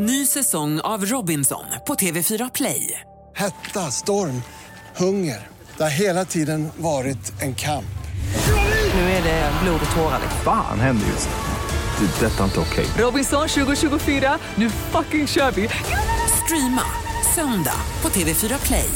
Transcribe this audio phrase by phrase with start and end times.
[0.00, 3.00] Ny säsong av Robinson på TV4 Play.
[3.36, 4.42] Hetta, storm,
[4.96, 5.46] hunger.
[5.76, 7.84] Det har hela tiden varit en kamp.
[8.94, 10.20] Nu är det blod och tårar.
[10.44, 12.06] Fan händer just nu.
[12.06, 12.26] Det.
[12.26, 12.86] är Detta är inte okej.
[12.98, 15.68] Robinson 2024, nu fucking kör vi!
[16.44, 16.82] Streama
[17.34, 18.88] söndag på TV4 Play.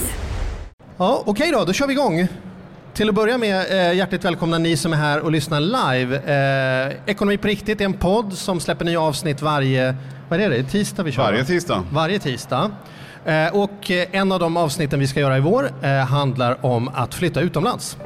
[0.97, 2.27] Ja, Okej då, då kör vi igång.
[2.95, 6.17] Till att börja med, eh, hjärtligt välkomna ni som är här och lyssnar live.
[6.17, 9.97] Eh, Ekonomi på riktigt är en podd som släpper nya avsnitt varje,
[10.33, 11.23] vad är det, tisdag vi kör?
[11.23, 11.45] Varje va?
[11.45, 11.85] tisdag.
[11.93, 12.71] Varje tisdag.
[13.25, 16.89] Eh, och eh, en av de avsnitten vi ska göra i vår eh, handlar om
[16.89, 17.97] att flytta utomlands.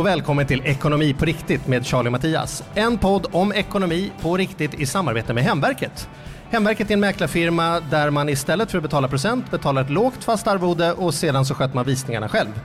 [0.00, 2.64] Och välkommen till Ekonomi på riktigt med Charlie och Mattias.
[2.74, 6.08] En podd om ekonomi på riktigt i samarbete med Hemverket.
[6.50, 10.46] Hemverket är en mäklarfirma där man istället för att betala procent betalar ett lågt fast
[10.46, 12.60] arvode och sedan så sköter man visningarna själv.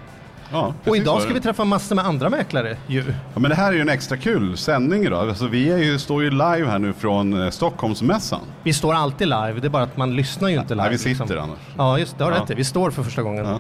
[0.52, 3.04] Ja, Och idag ska vi träffa massor med andra mäklare ju.
[3.34, 5.30] Ja, men det här är ju en extra kul sändning idag.
[5.30, 8.40] Alltså, vi är ju, står ju live här nu från eh, Stockholmsmässan.
[8.64, 10.84] Vi står alltid live, det är bara att man lyssnar ju inte live.
[10.84, 11.40] Nej, vi sitter liksom.
[11.40, 11.60] annars.
[11.78, 12.24] Ja, just det.
[12.24, 12.44] har du Ja.
[12.44, 12.54] rätt i.
[12.54, 13.46] Vi står för första gången.
[13.46, 13.60] Ja.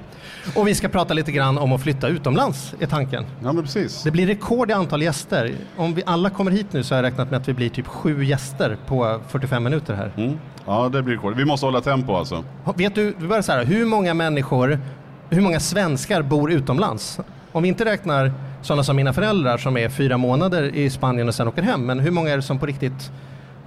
[0.55, 3.25] Och vi ska prata lite grann om att flytta utomlands, är tanken.
[3.43, 4.03] Ja, men precis.
[4.03, 5.55] Det blir rekord i antal gäster.
[5.77, 7.87] Om vi alla kommer hit nu så har jag räknat med att vi blir typ
[7.87, 10.11] sju gäster på 45 minuter här.
[10.17, 10.37] Mm.
[10.65, 11.33] Ja, det blir kul.
[11.35, 12.43] Vi måste hålla tempo alltså.
[12.75, 14.79] Vet du, vi börjar så här, hur många människor,
[15.29, 17.19] hur många svenskar bor utomlands?
[17.51, 18.31] Om vi inte räknar
[18.61, 21.99] sådana som mina föräldrar som är fyra månader i Spanien och sen åker hem, men
[21.99, 23.11] hur många är det som på riktigt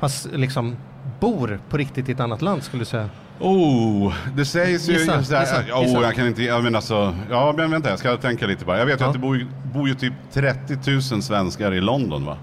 [0.00, 0.77] fast liksom
[1.20, 3.09] bor på riktigt i ett annat land skulle du säga?
[3.41, 4.92] Oh, det sägs ju...
[4.92, 6.03] Gissa, just där, gissa, oh, gissa.
[6.03, 6.42] jag kan inte...
[6.42, 7.15] Jag menar alltså...
[7.31, 8.78] Ja, men vänta, jag ska tänka lite bara.
[8.78, 9.09] Jag vet ju Ja.
[9.09, 12.37] att det bor, ju- bor ju typ 30 000 svenskar i London, va?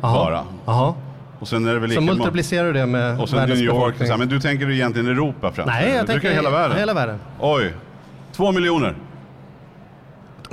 [0.00, 0.44] Bara.
[0.66, 0.94] Jaha.
[1.38, 3.94] Och sen är det väl Så multiplicerar du det med Och sen New York.
[4.06, 5.66] Så men du tänker du egentligen Europa främst?
[5.66, 6.78] Nej, jag Du tänker hela världen.
[6.78, 7.18] hela världen.
[7.40, 7.72] Oj.
[8.36, 8.96] Två miljoner.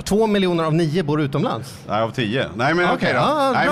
[0.04, 1.78] Två miljoner av nio bor utomlands.
[1.88, 2.46] Nej, av tio.
[2.56, 3.18] Nej, men okej då.
[3.18, 3.68] ja, Nej,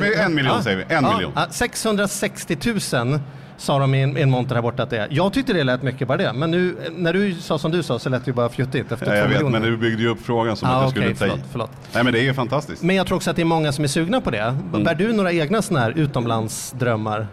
[0.10, 0.62] men en miljon Ja.
[0.62, 0.94] säger vi.
[0.94, 1.32] En Ja, miljon.
[1.34, 2.56] ja, 660
[2.92, 3.20] 000
[3.56, 5.08] sa de i en, en monter här borta att det är.
[5.10, 7.98] Jag tyckte det lät mycket bara det, men nu när du sa som du sa
[7.98, 9.60] så lät det ju bara fjuttigt efter Ja, två jag vet, miljoner.
[9.60, 11.70] men du byggde ju upp frågan som Ja, att jag okej, skulle ta förlåt, förlåt.
[11.94, 12.82] Nej, men det är ju fantastiskt.
[12.82, 14.54] Men jag tror också att det är många som är sugna på det.
[14.72, 14.84] Mm.
[14.84, 17.26] Bär du några egna sådana här utomlandsdrömmar?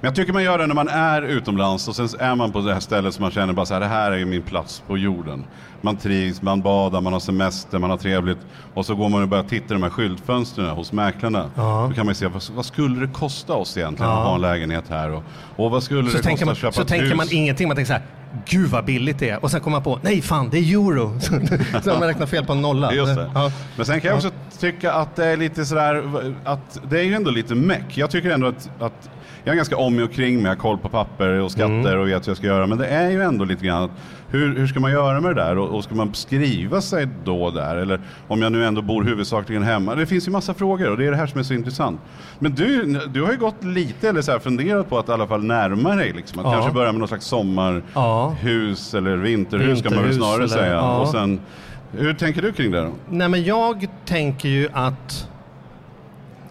[0.00, 2.60] Men jag tycker man gör det när man är utomlands och sen är man på
[2.60, 4.98] det här stället som man känner bara så här, det här är min plats på
[4.98, 5.44] jorden.
[5.80, 8.38] Man trivs, man badar, man har semester, man har trevligt
[8.74, 11.50] och så går man och börjar titta i de här skyltfönstren hos mäklarna.
[11.54, 11.86] Ja.
[11.88, 14.18] Då kan man ju se, vad, vad skulle det kosta oss egentligen Ja.
[14.18, 15.10] att ha en lägenhet här?
[15.10, 15.22] Och,
[15.56, 17.16] och vad skulle Så det kosta man, att köpa så ett tänker hus?
[17.16, 18.02] man ingenting, man tänker så här,
[18.46, 19.44] gud vad billigt det är.
[19.44, 21.20] Och sen kommer man på, nej fan det är euro.
[21.82, 22.94] så man räknar fel på en nolla.
[22.94, 23.50] Ja.
[23.76, 24.30] Men sen kan jag också
[24.60, 26.02] tycka att det är lite sådär,
[26.44, 27.98] att det är ju ändå lite meck.
[27.98, 29.10] Jag tycker ändå att, att
[29.44, 32.00] jag är ganska om och kring med, jag har koll på papper och skatter Mm.
[32.00, 32.66] och vet vad jag ska göra.
[32.66, 33.90] Men det är ju ändå lite grann,
[34.30, 35.58] hur, hur ska man göra med det där?
[35.58, 37.76] Och, och ska man skriva sig då där?
[37.76, 39.94] Eller om jag nu ändå bor huvudsakligen hemma?
[39.94, 42.00] Det finns ju massa frågor och det är det här som är så intressant.
[42.38, 45.26] Men du, du har ju gått lite, eller så här, funderat på att i alla
[45.26, 46.12] fall närma dig.
[46.12, 46.38] Liksom.
[46.38, 46.52] Att Ja.
[46.52, 50.74] kanske börja med något slags sommarhus eller vinterhus, kan man väl Vinterhus snarare eller- säga.
[50.74, 50.98] ja.
[51.00, 51.40] Och sen,
[51.92, 52.90] hur tänker du kring det då?
[53.10, 55.28] Nej men jag tänker ju att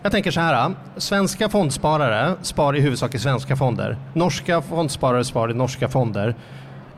[0.02, 0.74] jag tänker så här.
[0.98, 3.98] Svenska fondsparare sparar i huvudsak i svenska fonder.
[4.14, 6.36] Norska fondsparare sparar i norska fonder.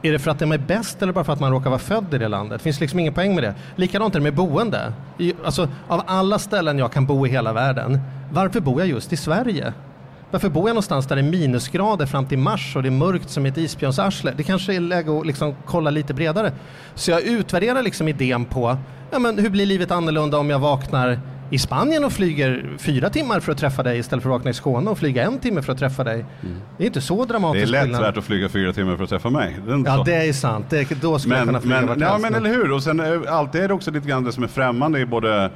[0.02, 2.14] Är det för att de är bäst eller bara för att man råkar vara född
[2.14, 2.60] i det landet?
[2.60, 3.54] Det finns liksom ingen poäng med det.
[3.76, 4.94] Likadant är det med boende.
[5.18, 8.00] I, alltså, av alla ställen jag kan bo i hela världen,
[8.32, 9.74] varför bor jag just i Sverige?
[10.32, 13.30] Varför bor jag någonstans där det är minusgrader fram till mars och det är mörkt
[13.30, 14.34] som ett isbjörnsarsle?
[14.38, 16.52] Det kanske är läge att liksom kolla lite bredare.
[16.96, 18.78] Så jag utvärderar liksom idén på
[19.12, 23.40] ja, men hur blir livet annorlunda om jag vaknar i Spanien och flyger fyra timmar
[23.40, 25.74] för att träffa dig istället för att vakna i Skåne och flyga en timme för
[25.74, 26.26] att träffa dig.
[26.78, 27.28] Det är inte så Mm.
[27.28, 28.02] Det är dramatiskt lätt skillnad.
[28.02, 29.58] värt att flyga fyra timmar för att träffa mig.
[29.68, 30.04] Det Ja, så.
[30.04, 30.66] det är sant.
[30.70, 32.72] Det, då skulle jag kunna men, flyga men, ja, men eller hur?
[32.72, 35.52] Och sen eh, alltid är det också lite grann det som är främmande i både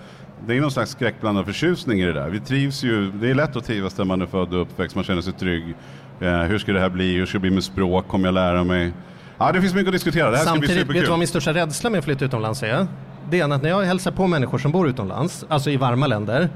[0.47, 2.29] det är någon slags skräckblandad förtjusning i det där.
[2.29, 5.03] Vi trivs ju, det är lätt att trivas där man är född och uppväxt, man
[5.03, 5.75] känner sig trygg.
[6.22, 7.16] Eh, hur ska det här bli?
[7.17, 8.07] Hur ska det bli med språk?
[8.07, 8.93] Kommer jag lära mig?
[9.37, 10.31] Ja, det finns mycket att diskutera.
[10.31, 11.09] Det här ska bli Samtidigt, vet du superkul.
[11.09, 12.87] vad min största rädsla med att flytta utomlands är?
[13.34, 16.50] Det är att när jag hälsar på människor som bor utomlands, alltså i varma länder,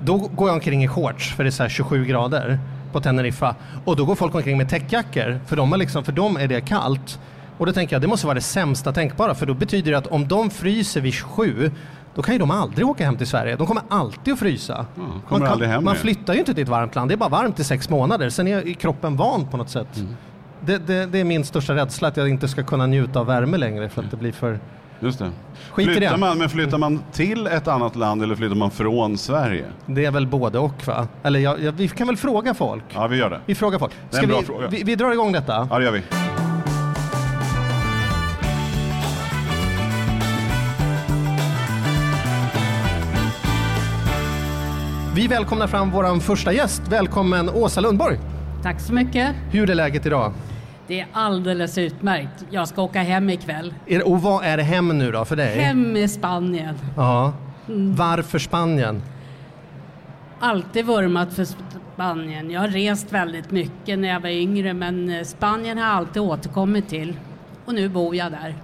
[0.00, 2.58] då går jag omkring i shorts för det är så här 27 grader
[2.92, 3.54] på Teneriffa.
[3.84, 7.20] Och då går folk omkring med täckjackor, för de, liksom, för dem är det kallt.
[7.58, 10.06] Och då tänker jag, det måste vara det sämsta tänkbara, för då betyder det att
[10.06, 11.70] om de fryser vid 27,
[12.14, 13.56] då kan ju de aldrig åka hem till Sverige.
[13.56, 14.86] De kommer alltid att frysa.
[15.28, 17.28] kommer man, aldrig hem man flyttar ju inte till ett varmt land, det är bara
[17.28, 18.30] varmt i sex månader.
[18.30, 19.96] Sen är kroppen van på något sätt.
[19.96, 20.16] Mm.
[20.60, 23.56] Det, det, det är min största rädsla, att jag inte ska kunna njuta av värme
[23.56, 24.58] längre för att det blir för
[25.00, 25.30] Just det.
[25.70, 26.16] Skit i flyttar det.
[26.16, 29.64] Man, men flyttar man till ett annat land eller flyttar man från Sverige?
[29.86, 31.08] Det är väl både och va?
[31.22, 32.84] Eller jag, jag, vi kan väl fråga folk?
[32.94, 33.40] Ja, vi gör det.
[33.46, 33.92] Vi frågar folk.
[34.10, 34.68] Det är en Ska bra vi, fråga.
[34.68, 35.68] vi, vi drar igång detta.
[35.70, 36.02] Ja, det gör vi.
[45.14, 46.82] Vi välkomnar fram vår första gäst.
[46.88, 48.18] Välkommen Åsa Lundborg.
[48.62, 49.36] Tack så mycket.
[49.50, 50.32] Hur är läget idag?
[50.90, 52.44] Det är alldeles utmärkt.
[52.50, 53.74] Jag ska åka hem ikväll.
[53.86, 55.58] Är, och vad är hem nu då för dig?
[55.58, 56.74] Hem i Spanien.
[56.96, 57.32] Ja.
[57.96, 59.02] Varför Spanien?
[60.40, 61.46] Alltid vurmat för
[61.94, 62.50] Spanien.
[62.50, 66.22] Jag har rest väldigt mycket när jag var yngre men eh, Spanien har jag alltid
[66.22, 67.16] återkommit till.
[67.64, 68.54] Och nu bor jag där.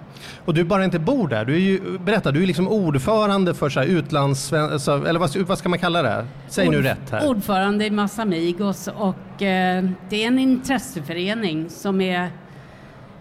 [0.45, 1.45] Och du bara inte bor där.
[1.45, 4.53] Du är ju, berätta, du är liksom ordförande för så här utlands...
[4.53, 6.25] alltså, Eller vad, vad ska man kalla det?
[6.47, 7.29] Säg nu Ord- rätt här.
[7.29, 12.29] Ordförande i Massamigos och eh, det är en intresseförening som är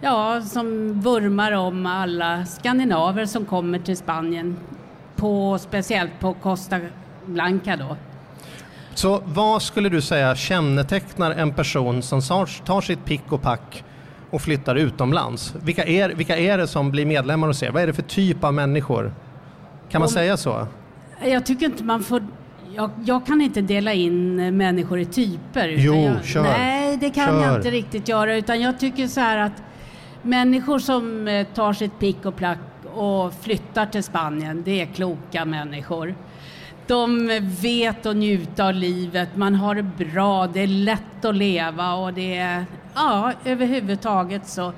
[0.01, 4.57] Ja, som vurmar om alla skandinaver som kommer till Spanien.
[5.17, 6.81] På, speciellt på Costa
[7.27, 7.97] Blanca då.
[8.95, 12.21] Så vad skulle du säga kännetecknar en person som
[12.65, 13.85] tar sitt pick och pack
[14.31, 15.55] och flyttar utomlands?
[15.65, 17.71] Vilka är, vilka är det som blir medlemmar hos er?
[17.71, 19.15] Vad är det för typ av människor?
[19.91, 20.67] Kan man Om- säga så?
[21.25, 22.27] Jag tycker inte man får...
[22.75, 25.69] Jag, jag kan inte dela in eh, människor i typer.
[25.69, 26.43] Jo, jag, kör.
[26.43, 27.43] Nej, det kan Kör.
[27.43, 28.35] jag inte riktigt göra.
[28.37, 29.63] Utan jag tycker så här att
[30.23, 32.59] människor som eh, tar sitt pick och plack
[32.95, 36.15] och flyttar till Spanien, det är kloka människor.
[36.87, 37.31] De
[37.61, 42.13] vet att njuta av livet, man har det bra, det är lätt att leva och
[42.13, 42.67] det är...
[42.95, 44.73] Ja, överhuvudtaget så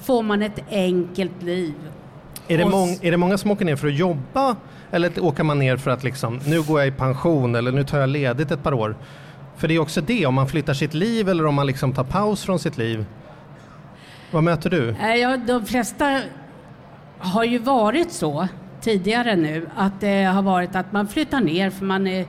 [0.00, 1.74] får man ett enkelt liv.
[2.48, 4.56] Är det, mång, är det många som åker ner för att jobba
[4.90, 7.98] eller åker man ner för att liksom, nu går jag i pension eller nu tar
[7.98, 8.96] jag ledigt ett par år?
[9.56, 12.04] För det är också det, om man flyttar sitt liv eller om man liksom tar
[12.04, 13.04] paus från sitt liv.
[14.30, 14.94] Vad möter du?
[15.00, 16.20] Nej, Ja, de flesta
[17.18, 18.48] har ju varit så
[18.84, 22.26] tidigare nu att det har varit att man flyttar ner för man är,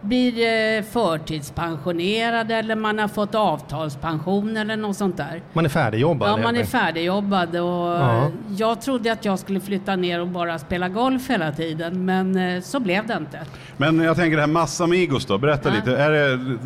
[0.00, 0.32] blir
[0.78, 5.42] eh, förtidspensionerad eller man har fått avtalspension eller något sånt där.
[5.52, 6.28] Man är färdigjobbad?
[6.28, 8.30] Ja, man är färdigjobbad och Ja.
[8.56, 12.62] jag trodde att jag skulle flytta ner och bara spela golf hela tiden men eh,
[12.62, 13.40] så blev det inte.
[13.76, 15.74] Men jag tänker det här Massamigos då, berätta Ja.
[15.74, 15.96] lite.
[15.96, 16.56] Är det,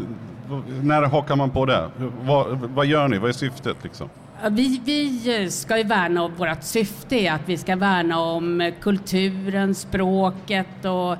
[0.82, 1.88] när hakar man på det?
[2.22, 3.18] Vad, vad gör ni?
[3.18, 4.08] Vad är syftet liksom?
[4.50, 9.74] Vi, vi ska ju värna om, vårt syfte är att vi ska värna om kulturen,
[9.74, 11.12] språket och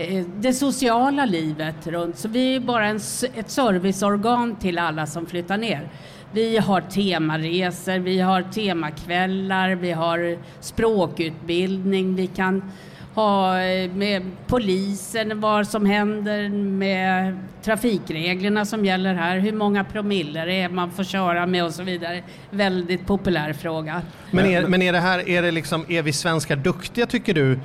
[0.00, 2.18] eh, det sociala livet runt.
[2.18, 3.00] Så vi är bara en,
[3.34, 5.88] ett serviceorgan till alla som flyttar ner.
[6.32, 12.62] Vi har temaresor, vi har temakvällar, vi har språkutbildning, vi kan
[13.18, 13.52] ha
[13.94, 20.68] med polisen, vad som händer med trafikreglerna som gäller här, hur många promille det är
[20.68, 22.22] man får köra med och så vidare.
[22.50, 24.02] Väldigt populär fråga.
[24.30, 27.60] Men, är, men är det här, är det liksom, är vi svenskar duktiga tycker du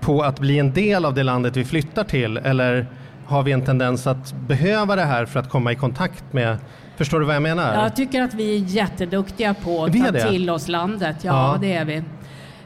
[0.00, 2.36] på att bli en del av det landet vi flyttar till?
[2.36, 2.86] Eller
[3.26, 6.56] har vi en tendens att behöva det här för att komma i kontakt med,
[6.96, 7.82] förstår du vad jag menar?
[7.82, 11.16] Jag tycker att vi är jätteduktiga på att Vi ta till oss landet.
[11.22, 11.58] Ja, Ja.
[11.60, 12.02] det är vi.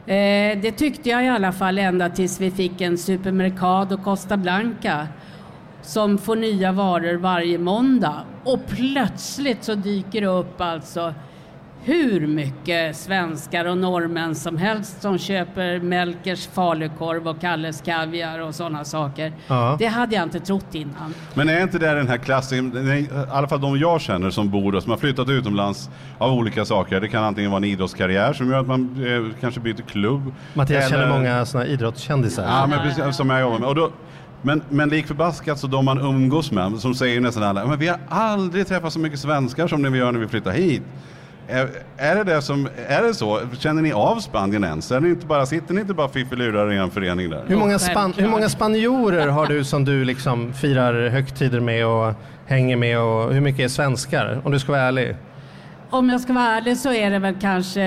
[0.07, 5.07] Eh, det tyckte jag i alla fall ända tills vi fick en Supermercado Costa Blanca
[5.81, 8.21] som får nya varor varje måndag.
[8.43, 11.13] Och plötsligt så dyker det upp alltså
[11.85, 18.55] hur mycket svenskar och norrmän som helst som köper Melkers falukorv och Kalles kaviar och
[18.55, 19.33] sådana saker.
[19.47, 19.75] Ja.
[19.79, 21.13] Det hade jag inte trott innan.
[21.33, 24.49] Men är inte det den här klassen, nej, i alla fall de jag känner som
[24.49, 27.01] bor och som har flyttat utomlands av olika saker.
[27.01, 30.33] Det kan antingen vara en idrottskarriär som gör att man eh, kanske byter klubb.
[30.53, 32.43] Mattias eller- känner många såna idrottskändisar.
[32.43, 33.69] Ja, men precis, som jag jobbar med.
[33.69, 33.91] Och då,
[34.41, 37.87] men, men lik förbaskat så de man umgås med, som säger nästan alla, men vi
[37.87, 40.81] har aldrig träffat så mycket svenskar som när vi gör när vi flyttar hit.
[41.47, 43.39] Är, är, det det som, är det så?
[43.59, 44.91] Känner ni av Spanien ens?
[44.91, 47.43] Är ni inte bara, sitter ni inte bara fiffelurar i en förening där?
[47.47, 52.13] Hur, många span, hur många spanjorer har du som du liksom firar högtider med och
[52.45, 54.41] hänger med och hur mycket är svenskar?
[54.43, 55.15] Om du ska vara ärlig.
[55.89, 57.81] Om jag ska vara ärlig så är det väl kanske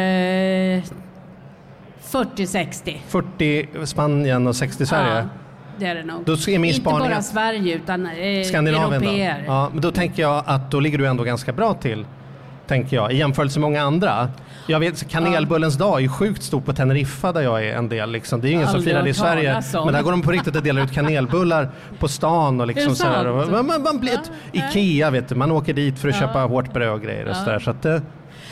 [2.03, 2.97] 40-60.
[3.09, 5.15] 40 Spanien och 60 Sverige?
[5.15, 5.25] Ja,
[5.79, 6.25] det är det nog.
[6.25, 9.43] Då är min Inte bara Sverige utan eh, Skandinavien då?
[9.47, 12.07] Ja, men då tänker jag att då ligger du ändå ganska bra till.
[12.69, 14.29] Tänker jag, i jämförelse med många andra.
[14.67, 18.11] Jag vet, kanelbullens dag är ju sjukt stort på Teneriffa där jag är en del.
[18.11, 18.41] Liksom.
[18.41, 19.63] Det är ju ingen som firar det i Sverige.
[19.73, 23.27] Men där går de på riktigt och delar ut kanelbullar på stan och liksom sant?
[23.29, 26.39] Och man, man, man blir ett, Ikea vet du, man åker dit för att köpa
[26.39, 27.59] hårt bröd och grejer och sådär.
[27.59, 27.99] Så att, eh,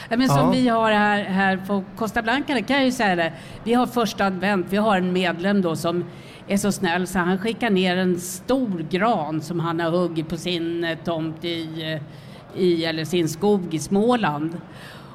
[0.08, 0.50] Men som Ja.
[0.52, 3.32] vi har här, här på Costa Blanca, det kan jag ju säga det.
[3.64, 6.04] Vi har första advent, vi har en medlem då som
[6.48, 10.36] är så snäll så han skickar ner en stor gran som han har huggit på
[10.36, 12.02] sin tomt i, eh,
[12.58, 14.56] i eller sin skog i Småland.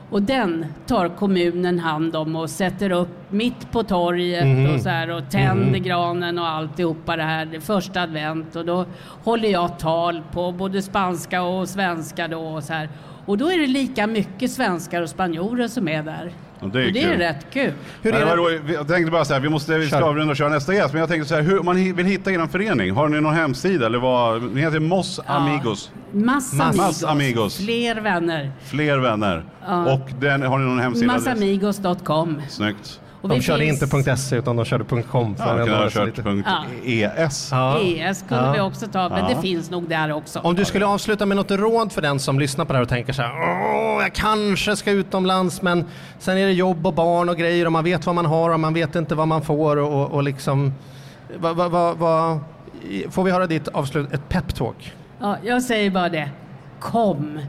[0.10, 4.74] Och den tar kommunen hand om och sätter upp mitt på torget Mhm.
[4.76, 7.46] och, så här, och tänder granen och alltihopa det här.
[7.46, 8.86] Det första advent och då
[9.24, 12.90] håller jag tal på både spanska och svenska då och så här.
[13.26, 16.32] Och då är det lika mycket svenskar och spanjorer som är där.
[16.62, 17.74] Det är och det är rätt kul.
[18.02, 20.08] Hur är det jag tänkte bara så här, vi måste vi ska Kör.
[20.08, 22.32] avrunda och köra nästa gäst, men jag tänkte så här, hur, om man vill hitta
[22.32, 24.44] er förening, har ni någon hemsida eller vad?
[24.44, 27.04] Ni heter Moss Amigos, Massa Mass amigos.
[27.04, 27.58] amigos.
[27.58, 28.52] Fler vänner.
[28.66, 29.46] fler vänner.
[29.68, 29.94] Ja.
[29.94, 31.14] Och den, har ni någon hemsida?
[31.14, 32.42] Massamigos.com.
[32.50, 33.00] Snyggt.
[33.22, 35.36] Och De vi körde finns- inte .se utan de körde .com.
[35.36, 36.44] för Ja, att jag kunde ha kört lite.
[37.18, 37.50] .es.
[37.52, 37.80] Ja.
[37.80, 38.52] ES kunde Ja.
[38.52, 39.36] vi också ta, men Ja.
[39.36, 40.40] det finns nog där också.
[40.40, 42.90] Om du skulle avsluta med något råd för den som lyssnar på det här och
[42.90, 45.86] tänker så här, Åh, jag kanske ska utomlands men
[46.20, 48.60] sen är det jobb och barn och grejer och man vet vad man har och
[48.60, 50.74] man vet inte vad man får och, och, och liksom,
[51.38, 52.40] vad, vad, vad, vad,
[53.10, 54.94] får vi höra ditt avslut, ett peptalk?
[55.20, 56.30] Ja, jag säger bara det.
[56.80, 57.40] Kom!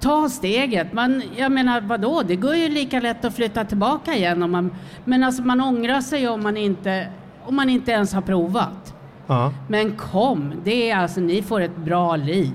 [0.00, 0.92] Ta steget.
[0.92, 2.22] Man, jag menar, vadå?
[2.22, 4.42] Det går ju lika lätt att flytta tillbaka igen.
[4.42, 4.70] Om man,
[5.04, 7.08] men alltså, man ångrar sig om man, inte,
[7.44, 8.94] om man inte ens har provat.
[9.26, 9.52] Ja.
[9.68, 10.52] Men kom!
[10.64, 12.52] Det är alltså, ni får ett bra liv.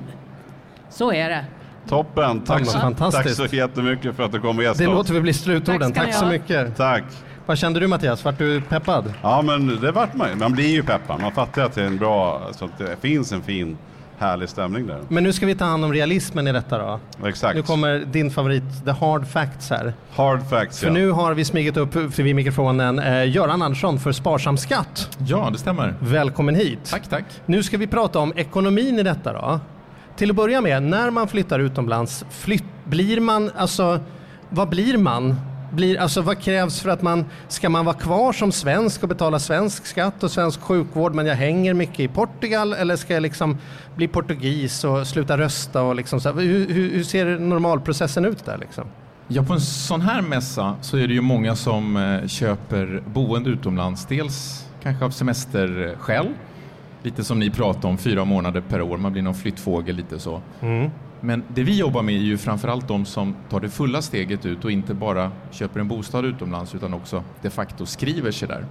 [0.89, 1.45] Så är det.
[1.89, 3.37] Toppen, tack Ja, så, fantastiskt.
[3.39, 4.95] tack så jättemycket för att du kom och Det gästade oss.
[4.95, 5.91] låter vi bli slutorden.
[5.93, 6.77] Tack Tack så mycket.
[6.77, 7.03] Tack.
[7.45, 8.25] Vad kände du Mattias?
[8.25, 9.13] Vart du peppad?
[9.21, 11.21] Ja men det vart man Man blir ju peppad.
[11.21, 13.77] Man fattar att det är en bra, så att det finns en fin
[14.21, 14.99] härlig stämning där.
[15.07, 16.99] Men nu ska vi ta hand om realismen i detta då.
[17.27, 17.55] Exakt.
[17.55, 19.93] Nu kommer din favorit, the hard facts här.
[20.15, 20.93] Hard facts För ja.
[20.93, 25.17] nu har vi smugit upp förbi mikrofonen eh, Göran Andersson för Sparsam skatt.
[25.27, 25.95] Ja, det stämmer.
[25.99, 26.79] Välkommen hit.
[26.89, 27.25] Tack, tack.
[27.45, 29.59] Nu ska vi prata om ekonomin i detta då.
[30.17, 33.99] Till att börja med, när man flyttar utomlands, flytt, blir man, alltså,
[34.49, 35.35] vad blir man?
[35.71, 39.39] Blir, alltså, vad krävs för att man, ska man vara kvar som svensk och betala
[39.39, 43.57] svensk skatt och svensk sjukvård men jag hänger mycket i Portugal eller ska jag liksom
[43.95, 48.83] bli portugis och sluta rösta och liksom så hur, hur, ser normalprocessen ut där liksom?
[49.27, 53.49] Ja, på en sån här mässa så är det ju många som eh, köper boende
[53.49, 54.05] utomlands.
[54.05, 56.27] Dels kanske av semesterskäl,
[57.03, 58.97] lite som ni pratar om, fyra månader per år.
[58.97, 60.41] Man blir någon flyttfågel lite så.
[61.21, 64.65] Men det vi jobbar med är ju framförallt de som tar det fulla steget ut
[64.65, 68.65] och inte bara köper en bostad utomlands utan också de facto skriver sig där.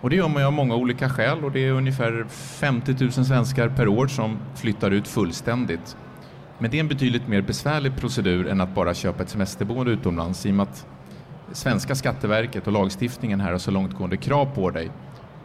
[0.00, 3.12] Och det gör man ju av många olika skäl och det är ungefär 50 000
[3.12, 5.96] svenskar per år som flyttar ut fullständigt.
[6.58, 10.46] Men det är en betydligt mer besvärlig procedur än att bara köpa ett semesterboende utomlands
[10.46, 10.86] i och med att
[11.52, 14.90] svenska Skatteverket och lagstiftningen här har så långtgående krav på dig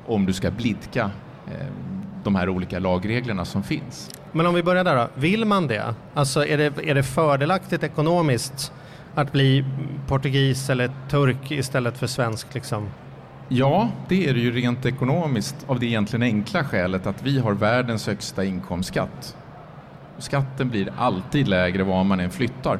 [0.05, 1.11] om du ska blidka
[1.47, 1.67] eh,
[2.27, 4.09] de här olika lagreglerna som finns.
[4.31, 5.07] Men om vi börjar där då.
[5.15, 5.95] Vill man det?
[6.13, 8.71] Alltså är det, är det fördelaktigt ekonomiskt
[9.15, 9.65] att bli
[10.07, 12.89] portugis eller turk istället för svensk liksom?
[13.49, 17.53] Ja, det är det ju rent ekonomiskt av det egentligen enkla skälet att vi har
[17.53, 19.37] världens högsta inkomstskatt.
[20.17, 22.79] Skatten blir alltid lägre var man än flyttar.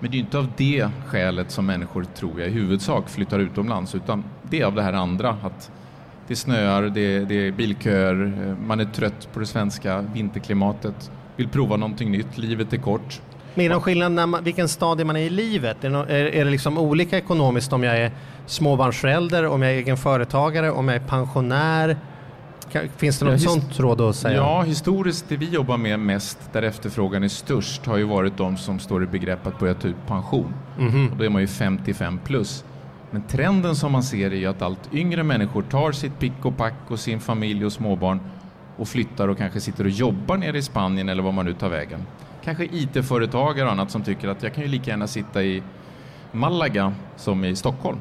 [0.00, 3.94] Men det är inte av det skälet som människor, tror jag, i huvudsak flyttar utomlands,
[3.94, 5.70] utan det är av det här andra, att
[6.28, 11.48] det snöar, det, det är bilköer, eh, man är trött på det svenska vinterklimatet, vill
[11.48, 13.20] prova någonting nytt, livet är kort.
[13.54, 15.84] Men är det någon skillnad när man, vilken stadie man är i livet?
[15.84, 18.10] Är det, är, det liksom olika ekonomiskt om jag är
[18.46, 21.96] småbarnsförälder, om jag är egen företagare, om jag är pensionär?
[22.96, 24.36] Finns det något Ja, sånt råd att säga?
[24.36, 28.56] Ja, historiskt det vi jobbar med mest där efterfrågan är störst har ju varit de
[28.56, 30.54] som står i begrepp att börja ta ut pension.
[30.78, 31.08] Mhm.
[31.12, 32.64] Och då är man ju 55 plus.
[33.14, 36.56] Men trenden som man ser är ju att allt yngre människor tar sitt pick och
[36.56, 38.20] pack och sin familj och småbarn
[38.76, 41.68] och flyttar och kanske sitter och jobbar nere i Spanien eller var man nu tar
[41.68, 42.00] vägen.
[42.44, 45.62] Kanske IT-företagare och annat som tycker att jag kan ju lika gärna sitta i
[46.32, 47.98] Malaga som i Stockholm.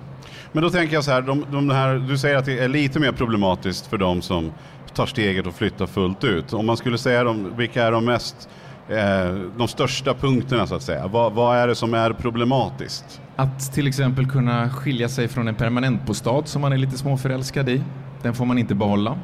[0.51, 2.99] Men då tänker jag så här, de, de här, du säger att det är lite
[2.99, 4.51] mer problematiskt för de som
[4.93, 6.53] tar steget och flyttar fullt ut.
[6.53, 8.49] Om man skulle säga dem, vilka är de mest,
[8.89, 11.07] eh, de största punkterna så att säga?
[11.07, 13.21] Vad, vad är det som är problematiskt?
[13.35, 17.83] Att till exempel kunna skilja sig från en permanentbostad som man är lite småförälskad i.
[18.21, 19.17] Den får man inte behålla.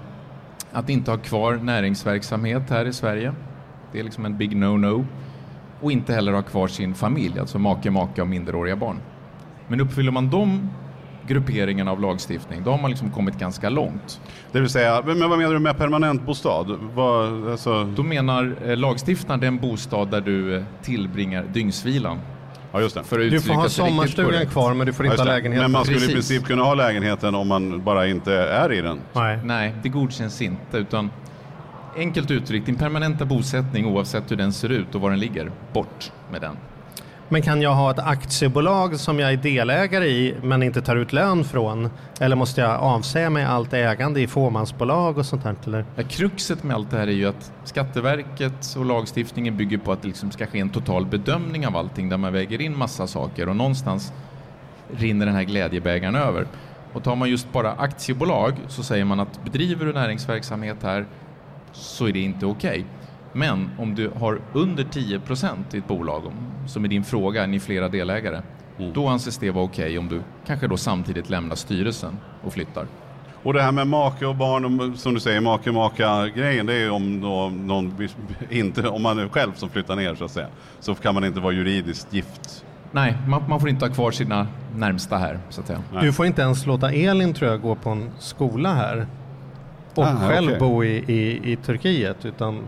[0.71, 3.33] Att inte ha kvar näringsverksamhet här i Sverige.
[3.91, 5.05] Det är liksom en big no-no.
[5.81, 8.99] Och inte heller ha kvar sin familj, alltså make, maka och minderåriga barn.
[9.67, 10.69] Men uppfyller man de
[11.29, 14.21] grupperingarna av lagstiftning, då har man liksom kommit ganska långt.
[14.51, 16.65] Det vill säga, men vad menar du med permanentbostad?
[16.93, 22.19] Vad, alltså, Då menar eh, lagstiftaren den bostad där du eh, tillbringar dygnsvilan.
[22.71, 23.03] ja just det.
[23.03, 25.63] För att Du får ha sommarstugan kvar men du får Ja, inte just ha lägenheten.
[25.63, 26.13] Men man skulle i Precis.
[26.15, 28.99] princip kunna ha lägenheten om man bara inte är i den.
[29.13, 29.39] Nej.
[29.43, 30.77] Nej, det godkänns inte.
[30.77, 31.09] Utan
[31.97, 36.11] enkelt uttryckt, din permanenta bosättning oavsett hur den ser ut och var den ligger, bort
[36.31, 36.57] med den.
[37.31, 41.13] Men kan jag ha ett aktiebolag som jag är delägare i men inte tar ut
[41.13, 41.89] lön från?
[42.19, 45.55] Eller måste jag avsäga mig allt ägande i fåmansbolag och sånt här?
[45.65, 45.85] Eller?
[45.95, 50.01] Ja, kruxet med allt det här är ju att Skatteverket och lagstiftningen bygger på att
[50.01, 53.49] det liksom ska ske en total bedömning av allting där man väger in massa saker
[53.49, 54.13] och någonstans
[54.97, 56.47] rinner den här glädjebägaren över.
[56.93, 61.05] Och tar man just bara aktiebolag så säger man att bedriver du näringsverksamhet här
[61.71, 62.69] så är det inte okej.
[62.69, 62.83] Okay.
[63.33, 66.23] Men om du har under 10% i ett bolag,
[66.67, 68.41] som är din fråga, ni är flera delägare,
[68.79, 68.93] mm.
[68.93, 72.87] då anses det vara okej okay om du kanske då samtidigt lämnar styrelsen och flyttar.
[73.43, 76.91] Och det här med make och barn, som du säger, make maka grejen det är
[76.91, 78.07] om då någon,
[78.49, 80.47] inte, om man är själv som flyttar ner så att säga,
[80.79, 82.65] så kan man inte vara juridiskt gift.
[82.91, 85.81] Nej, man, man får inte ha kvar sina närmsta här så att säga.
[86.01, 89.07] Du får inte ens låta Elin tror jag gå på en skola här
[89.99, 90.59] och ah, själv okay.
[90.59, 92.63] bo i, i, i Turkiet utan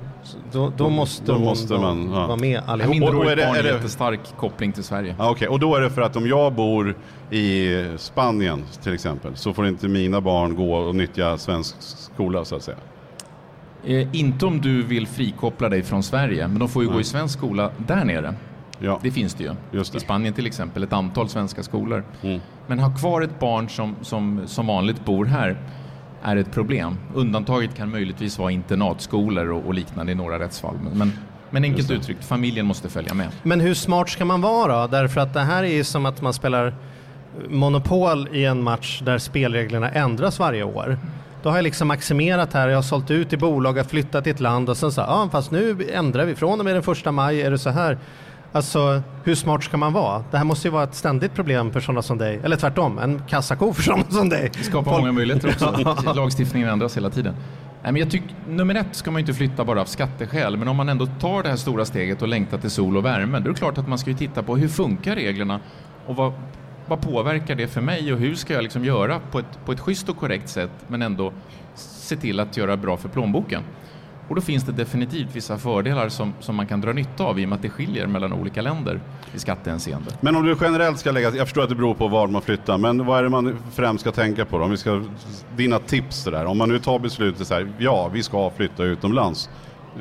[0.51, 2.27] då, då måste, då måste man ja.
[2.27, 2.91] vara med allihop.
[2.91, 5.15] Minderårigt barn är det jättestark koppling till Sverige.
[5.19, 5.47] Ah, okay.
[5.47, 6.95] Och då är det för att om jag bor
[7.29, 12.55] i Spanien till exempel så får inte mina barn gå och nyttja svensk skola så
[12.55, 12.77] att säga?
[13.85, 16.95] Eh, inte om du vill frikoppla dig från Sverige, men de får ju mm.
[16.95, 18.35] gå i svensk skola där nere.
[18.79, 18.99] Ja.
[19.03, 19.51] Det finns det ju.
[19.71, 19.95] Det.
[19.95, 22.03] I Spanien till exempel, ett antal svenska skolor.
[22.21, 22.39] Mm.
[22.67, 25.57] Men ha kvar ett barn som, som, som vanligt bor här
[26.23, 26.97] är ett problem.
[27.13, 30.75] Undantaget kan möjligtvis vara internatskolor och, och liknande i några rättsfall.
[30.93, 31.13] Men,
[31.49, 33.27] men enkelt uttryckt, familjen måste följa med.
[33.43, 34.87] Men hur smart ska man vara då?
[34.87, 36.75] Därför att det här är ju som att man spelar
[37.49, 40.97] Monopol i en match där spelreglerna ändras varje år.
[41.43, 44.23] Då har jag liksom maximerat här, jag har sålt ut i bolag, jag har flyttat
[44.23, 46.83] till ett land och sen så, ja fast nu ändrar vi, från och med den
[46.83, 47.97] första maj är det så här.
[48.53, 50.23] Alltså, hur smart ska man vara?
[50.31, 52.39] Det här måste ju vara ett ständigt problem för sådana som dig.
[52.43, 54.51] Eller tvärtom, en kassako för sådana som dig.
[54.53, 55.01] Det skapar Folk...
[55.01, 56.13] många möjligheter också.
[56.15, 57.35] Lagstiftningen ändras hela tiden.
[57.83, 60.75] Nej, men jag tycker, nummer ett ska man inte flytta bara av skatteskäl, men om
[60.75, 63.53] man ändå tar det här stora steget och längtar till sol och värme, då är
[63.53, 65.59] det klart att man ska ju titta på hur funkar reglerna
[66.07, 66.33] och vad,
[66.87, 69.79] vad påverkar det för mig och hur ska jag liksom göra på ett, på ett
[69.79, 71.33] schysst och korrekt sätt, men ändå
[71.75, 73.63] se till att göra bra för plånboken.
[74.27, 77.45] Och då finns det definitivt vissa fördelar som, som man kan dra nytta av i
[77.45, 78.99] och med att det skiljer mellan olika länder
[79.35, 80.11] i skattehänseende.
[80.21, 82.77] Men om du generellt ska lägga, jag förstår att det beror på var man flyttar,
[82.77, 84.63] men vad är det man främst ska tänka på då?
[84.63, 85.03] Om vi ska,
[85.55, 89.49] dina tips där, om man nu tar beslutet så här, ja vi ska flytta utomlands.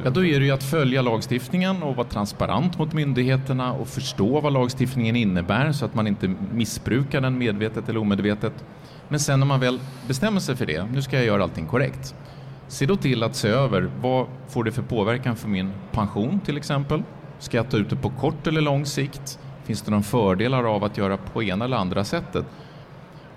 [0.04, 4.40] Ja, då är det ju att följa lagstiftningen och vara transparent mot myndigheterna och förstå
[4.40, 8.52] vad lagstiftningen innebär så att man inte missbrukar den medvetet eller omedvetet.
[9.08, 12.14] Men sen när man väl bestämmer sig för det, nu ska jag göra allting korrekt,
[12.70, 16.56] Se då till att se över vad får det för påverkan för min pension till
[16.56, 17.02] exempel?
[17.38, 19.38] Ska jag ta ut det på kort eller lång sikt?
[19.64, 22.44] Finns det några fördelar av att göra på ena eller andra sättet?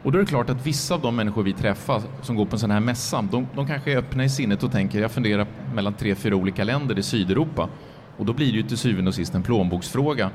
[0.03, 2.55] Och då är det klart att vissa av de människor vi träffar som går på
[2.55, 5.47] en sån här mässa, de, de kanske är öppna i sinnet och tänker jag funderar
[5.75, 7.69] mellan tre, fyra olika länder i Sydeuropa.
[8.17, 10.29] Och då blir det ju till syvende och sist en plånboksfråga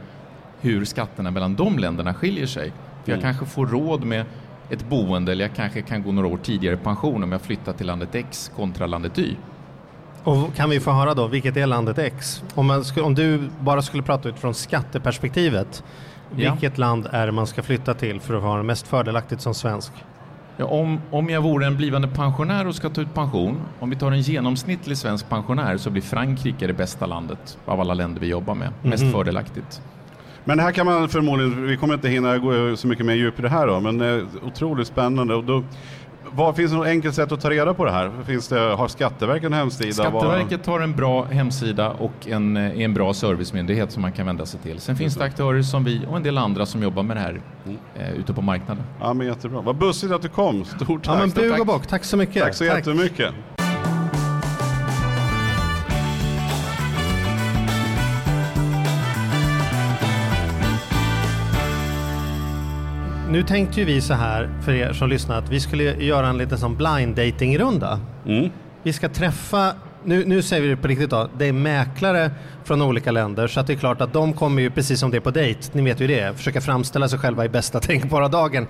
[0.60, 2.72] hur skatterna mellan de länderna skiljer sig.
[3.04, 3.22] För jag mm.
[3.22, 4.24] kanske får råd med
[4.70, 7.72] ett boende eller jag kanske kan gå några år tidigare i pension om jag flyttar
[7.72, 9.36] till landet X kontra landet Y.
[10.24, 12.42] Och kan vi få höra då, vilket är landet X?
[12.54, 15.84] Om, man, om du bara skulle prata utifrån skatteperspektivet,
[16.36, 16.52] ja.
[16.52, 19.54] vilket land är det man ska flytta till för att ha det mest fördelaktigt som
[19.54, 19.92] svensk?
[20.56, 23.96] Ja, om, om jag vore en blivande pensionär och ska ta ut pension, om vi
[23.96, 28.26] tar en genomsnittlig svensk pensionär så blir Frankrike det bästa landet av alla länder vi
[28.26, 29.16] jobbar med, mest mm -hmm.
[29.16, 29.82] fördelaktigt.
[30.44, 33.42] Men här kan man förmodligen, vi kommer inte hinna gå så mycket mer djup i
[33.42, 35.34] det här då, men eh, otroligt spännande.
[35.34, 35.64] Och då,
[36.30, 38.10] vad, finns det något enkelt sätt att ta reda på det här?
[38.26, 39.92] Finns det, har Skatteverket en hemsida?
[39.92, 44.46] Skatteverket har en bra hemsida och en, eh, en bra servicemyndighet som man kan vända
[44.46, 44.80] sig till.
[44.80, 47.40] Sen finns det aktörer som vi och en del andra som jobbar med det här
[47.64, 47.78] mm.
[47.96, 48.84] eh, ute på marknaden.
[49.00, 49.60] Ja, men jättebra.
[49.60, 50.64] Vad bussigt att du kom.
[50.64, 51.14] Stort tack.
[51.14, 51.86] Ja, men bug och bock.
[51.86, 52.42] Tack så mycket.
[52.42, 52.76] Tack så tack.
[52.76, 53.34] jättemycket.
[63.30, 66.38] Nu tänkte ju vi så här för er som lyssnar att vi skulle göra en
[66.38, 68.00] liten sån blind dating runda.
[68.26, 68.50] Mm.
[68.82, 69.72] Vi ska träffa,
[70.04, 72.30] nu, nu säger vi det på riktigt då, det är mäklare
[72.64, 75.16] från olika länder så att det är klart att de kommer ju precis som det
[75.16, 78.66] är på dejt, ni vet ju det, försöka framställa sig själva i bästa tänkbara dagen.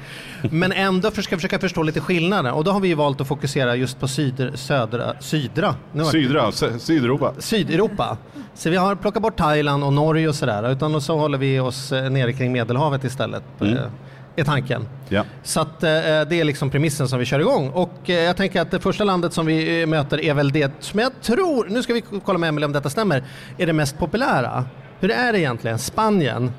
[0.51, 3.77] Men ändå försöka, försöka förstå lite skillnader och då har vi ju valt att fokusera
[3.77, 5.75] just på syder, södra, sydra.
[6.13, 7.33] Sydra, Sydeuropa.
[7.39, 8.17] Sydeuropa.
[8.55, 11.93] Så vi har plockat bort Thailand och Norge och sådär utan så håller vi oss
[11.93, 13.43] eh, nere kring Medelhavet istället.
[13.61, 13.79] Mm.
[14.39, 14.89] Är tanken.
[15.09, 15.25] Ja.
[15.43, 17.71] Så att, eh, det är liksom premissen som vi kör igång.
[17.71, 20.73] Och eh, jag tänker att det första landet som vi eh, möter är väl det
[20.81, 23.25] som jag tror, nu ska vi kolla med Emelie om detta stämmer,
[23.59, 24.65] är det mest populära.
[25.01, 25.79] Hur är det egentligen?
[25.79, 26.53] Spanien?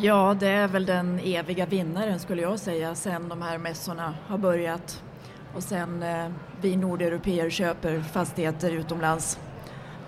[0.00, 4.38] Ja, det är väl den eviga vinnaren skulle jag säga sen de här mässorna har
[4.38, 5.02] börjat
[5.54, 9.38] och sen eh, vi nordeuropeer köper fastigheter utomlands.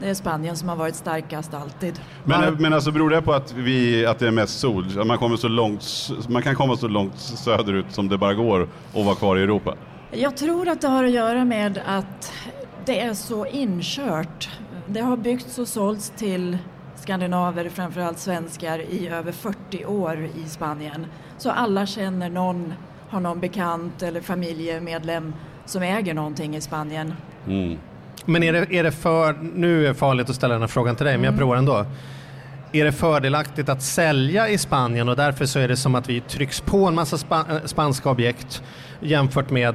[0.05, 2.01] Det är Spanien som har varit starkast alltid.
[2.25, 4.99] Men, men alltså beror det på att, vi, att det är mest sol?
[4.99, 8.69] Att Man, kommer så långt, man kan komma så långt söderut som det bara går
[8.93, 9.75] och vara kvar i Europa?
[10.11, 12.33] Jag tror att det har att göra med att
[12.85, 14.49] det är så inkört.
[14.87, 16.59] Det har byggts och sålts till
[16.97, 21.07] skandinaver, framförallt svenskar, i över 40 år i Spanien.
[21.39, 22.75] Så alla känner någon,
[23.09, 27.15] har någon bekant eller familjemedlem som äger någonting i Spanien.
[27.47, 27.79] Mm.
[28.25, 30.97] Men är det, är det för, nu är det farligt att ställa den här frågan
[30.97, 31.87] till dig, men jag provar ändå.
[32.73, 36.21] Är det fördelaktigt att sälja i Spanien och därför så är det som att vi
[36.21, 38.63] trycks på en massa spa, eh, spanska objekt
[39.01, 39.75] jämfört med,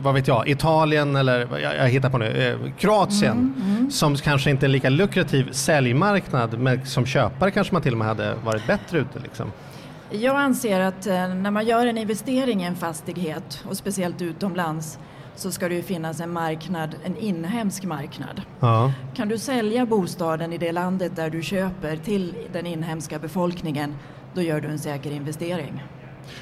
[0.00, 3.54] vad vet jag, Italien eller jag, jag hittar på nu, eh, Kroatien
[3.92, 7.98] som kanske inte är en lika lukrativ säljmarknad men som köpare kanske man till och
[7.98, 9.18] med hade varit bättre ute.
[9.22, 9.52] Liksom.
[10.12, 14.98] Jag anser att eh, när man gör en investering i en fastighet och speciellt utomlands
[15.34, 18.42] så ska det ju finnas en marknad, en inhemsk marknad.
[18.60, 18.92] Ja.
[19.14, 23.96] Kan du sälja bostaden i det landet där du köper till den inhemska befolkningen,
[24.34, 25.82] då gör du en säker investering.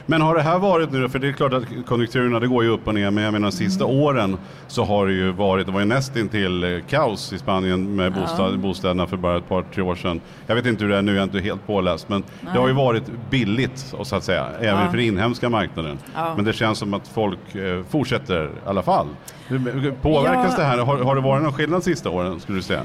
[0.06, 2.70] Men har det här varit nu, för det är klart att konjunkturerna det går ju
[2.70, 4.36] upp och ner, men jag menar de sista åren
[4.66, 8.58] så har det ju varit, det var ju nästintill eh, kaos i Spanien med bostad,
[8.58, 10.20] bostäderna för bara ett par, tre år sedan.
[10.46, 12.68] Jag vet inte hur det är nu, jag är inte helt påläst, men det har
[12.68, 14.90] ju varit billigt så att säga, även Ja.
[14.90, 15.98] för den inhemska marknaden.
[16.14, 16.32] Ja.
[16.36, 19.06] Men det känns som att folk eh, fortsätter i alla fall.
[20.02, 20.56] Påverkas Ja.
[20.56, 20.78] det här?
[20.78, 22.82] Har, har det varit någon skillnad de sista åren, skulle du säga?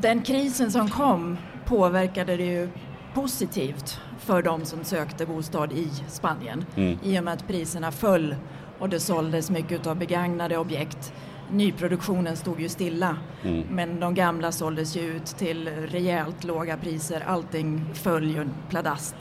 [0.00, 2.68] Den krisen som kom påverkade det ju
[3.14, 6.98] positivt för de som sökte bostad i Spanien Mm.
[7.02, 8.36] i och med att priserna föll
[8.78, 11.12] och det såldes mycket av begagnade objekt.
[11.50, 13.62] Nyproduktionen stod ju stilla Mm.
[13.70, 17.22] men de gamla såldes ju ut till rejält låga priser.
[17.26, 19.14] Allting föll ju pladask.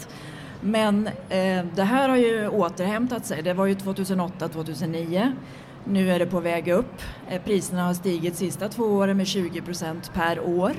[0.62, 3.42] Men eh, det här har ju återhämtat sig.
[3.44, 5.32] Det var ju 2008-2009.
[5.86, 7.02] Nu är det på väg upp.
[7.30, 10.72] Eh, priserna har stigit sista två åren med 20 procent per år.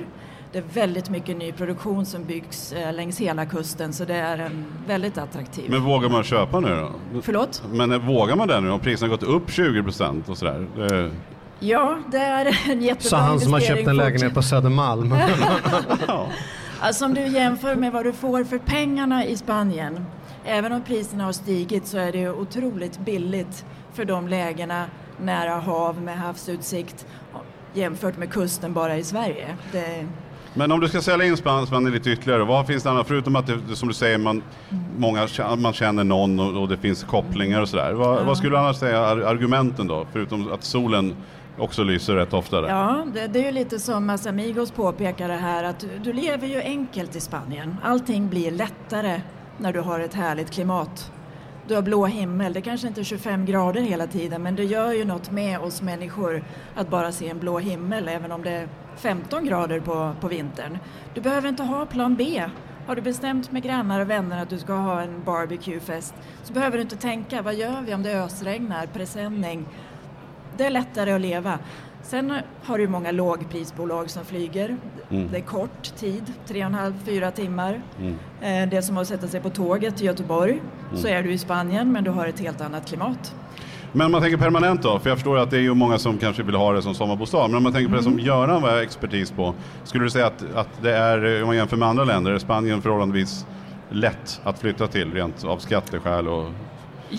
[0.53, 4.39] Det är väldigt mycket ny produktion som byggs eh, längs hela kusten så det är
[4.39, 5.71] en väldigt attraktiv.
[5.71, 7.21] Men vågar man köpa nu då?
[7.23, 7.63] Förlåt?
[7.73, 10.67] Men eh, vågar man det nu om priserna gått upp 20 procent och sådär?
[10.77, 11.11] Det...
[11.61, 15.15] Ja, det är en jättebra Sa han som har köpt en lägenhet på Södermalm.
[16.81, 20.07] Alltså om du jämför med vad du får för pengarna i Spanien,
[20.45, 24.85] även om priserna har stigit så är det otroligt billigt för de lägena
[25.21, 27.07] nära hav med havsutsikt
[27.75, 29.57] jämfört med kusten bara i Sverige.
[29.73, 30.07] Det,
[30.55, 33.07] Men om du ska sälja in Span- Spanien lite ytterligare, vad finns det annat?
[33.09, 34.43] Förutom att det, som du säger, man,
[34.99, 37.93] många, man känner någon och, och det finns kopplingar och sådär.
[37.93, 40.07] Vad, vad skulle du annars säga är argumenten då?
[40.13, 41.17] Förutom att solen
[41.59, 42.69] också lyser rätt ofta där.
[42.69, 46.61] ja, det, det är ju lite som Masamigos påpekade här att du, du lever ju
[46.63, 47.77] enkelt i Spanien.
[47.83, 49.21] Allting blir lättare
[49.59, 51.13] när du har ett härligt klimat.
[51.73, 54.93] Du har blå himmel, det kanske inte är 25 grader hela tiden men det gör
[54.93, 58.69] ju något med oss människor att bara se en blå himmel även om det är
[58.97, 60.79] 15 grader på, på vintern.
[61.15, 62.45] Du behöver inte ha plan B.
[62.87, 66.77] Har du bestämt med grannar och vänner att du ska ha en barbecuefest så behöver
[66.77, 69.67] du inte tänka vad gör vi om det ösregnar, presenning.
[70.57, 71.59] Det är lättare att leva.
[72.03, 72.33] Sen
[72.65, 74.77] har du många lågprisbolag som flyger.
[75.09, 77.83] Det är kort tid, tre och en halv, fyra timmar.
[78.41, 80.63] Eh, Det är som att sätta sig på tåget till Göteborg.
[80.95, 83.35] Så är du i Spanien men du har ett helt annat klimat.
[83.93, 86.19] Men om man tänker permanent då, för jag förstår att det är ju många som
[86.19, 88.77] kanske vill ha det som sommarbostad, men om man tänker på det som Göran var
[88.83, 92.31] expertis på, skulle du säga att, att det är, om man jämför med andra länder,
[92.33, 93.47] är Spanien förhållandevis
[93.91, 96.51] lätt att flytta till rent av skatteskäl och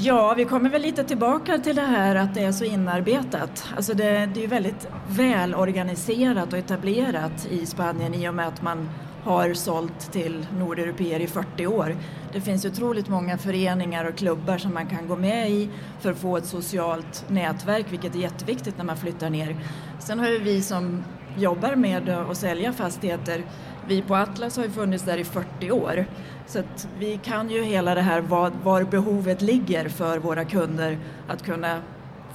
[0.02, 3.66] Ja, vi kommer väl lite tillbaka till det här att det är så inarbetat.
[3.76, 8.62] Alltså det, det är ju väldigt välorganiserat och etablerat i Spanien i och med att
[8.62, 8.90] man
[9.24, 11.96] har sålt till nordeuropeer i 40 år.
[12.34, 16.18] Det finns otroligt många föreningar och klubbar som man kan gå med i för att
[16.18, 19.58] få ett socialt nätverk, vilket är jätteviktigt när man flyttar ner.
[20.00, 21.04] Sen har ju vi som
[21.38, 23.44] jobbar med att sälja fastigheter,
[23.88, 26.06] vi på Atlas har ju funnits där i 40 år.
[26.48, 30.98] Så att vi kan ju hela det här var, var behovet ligger för våra kunder
[31.28, 31.78] att kunna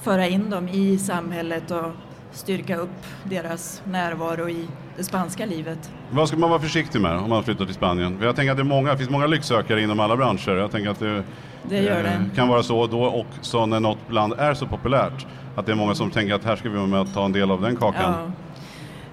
[0.01, 1.91] föra in dem i samhället och
[2.31, 5.91] styrka upp deras närvaro i det spanska livet.
[6.11, 8.17] Vad ska man vara försiktig med om man flyttar till Spanien?
[8.21, 10.55] Jag tänker att det, är många, det finns många lycksökare inom alla branscher.
[10.55, 11.23] Jag tänker att det,
[11.69, 12.35] Det eh, det.
[12.35, 15.75] kan vara så då och så när något land är så populärt att det är
[15.75, 17.75] många som tänker att här ska vi vara med och ta en del av den
[17.75, 18.13] kakan.
[18.13, 18.31] Ja.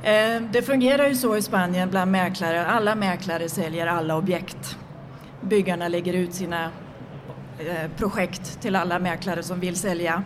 [0.03, 2.67] Eh, det fungerar ju så i Spanien bland mäklare.
[2.67, 4.79] Alla mäklare säljer alla objekt.
[5.41, 6.65] Byggarna lägger ut sina
[7.59, 10.23] eh, projekt till alla mäklare som vill sälja.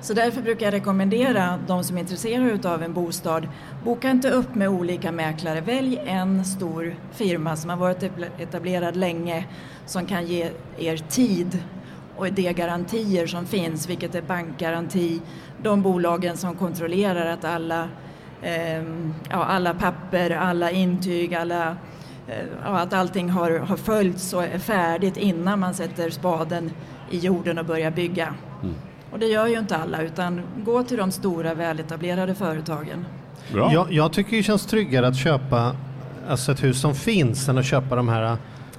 [0.00, 3.48] Så därför brukar jag rekommendera de som är intresserade av en bostad,
[3.84, 5.60] boka inte upp med olika mäklare.
[5.60, 8.02] Välj en stor firma som har varit
[8.38, 9.46] etablerad länge,
[9.86, 11.62] som kan ge er tid
[12.16, 15.20] och de garantier som finns, vilket är bankgaranti,
[15.62, 17.88] de bolagen som kontrollerar att alla
[19.30, 21.76] ja, alla papper, alla intyg, alla,
[22.28, 26.70] eh, att allting har, har följts och är färdigt innan man sätter spaden
[27.10, 28.34] i jorden och börjar bygga.
[28.62, 28.74] Mm.
[29.10, 33.06] Och det gör ju inte alla utan gå till de stora väletablerade företagen.
[33.52, 33.72] Bra.
[33.72, 35.76] Jag, jag tycker det känns tryggare att köpa
[36.28, 38.36] alltså ett hus som finns än att köpa de här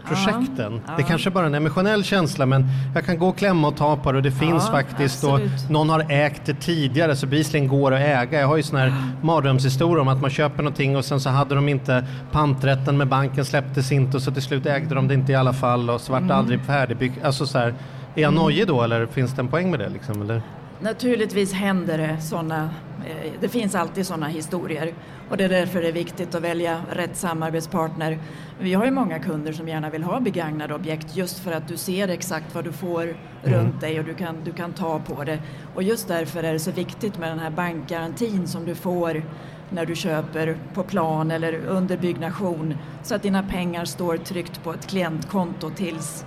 [0.07, 0.81] projekten.
[0.87, 1.07] Ja, Det ja.
[1.07, 2.65] kanske bara är en emotionell känsla men
[2.95, 5.39] jag kan gå och klämma och ta på det och det finns faktiskt och
[5.69, 8.39] någon har ägt det tidigare så bevisligen går att äga.
[8.39, 11.55] Jag har ju sån här mardrömshistoria om att man köper någonting och sen så hade
[11.55, 15.31] de inte panträtten med banken släpptes inte och så till slut ägde de det inte
[15.31, 16.37] i alla fall och så vart det Mm.
[16.37, 17.23] aldrig färdigbyggt.
[17.25, 17.73] Alltså så här,
[18.15, 20.21] är jag nojig då eller finns det en poäng med det liksom?
[20.21, 20.41] Eller?
[20.79, 22.69] Naturligtvis händer det sådana,
[23.05, 24.93] eh, det finns alltid sådana historier
[25.29, 28.19] och det är därför det är viktigt att välja rätt samarbetspartner.
[28.59, 31.77] Vi har ju många kunder som gärna vill ha begagnade objekt just för att du
[31.77, 35.39] ser exakt vad du får runt dig och du kan, du kan ta på det.
[35.75, 39.23] Och just därför är det så viktigt med den här bankgarantin som du får
[39.69, 44.73] när du köper på plan eller under byggnation så att dina pengar står tryggt på
[44.73, 46.25] ett klientkonto tills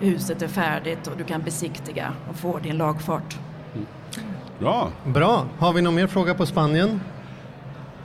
[0.00, 3.36] huset är färdigt och du kan besiktiga och få din lagfart.
[4.58, 4.88] Bra.
[5.04, 5.44] Bra.
[5.58, 7.00] Har vi någon mer fråga på Spanien?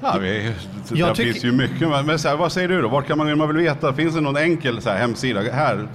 [0.01, 0.53] Ja, vi,
[0.89, 2.05] det Jag finns ju mycket.
[2.05, 2.87] Men så här, vad säger du då?
[2.87, 3.93] Vart kan man man vill veta?
[3.93, 5.41] Finns det någon enkel så här, hemsida?
[5.41, 5.87] Här,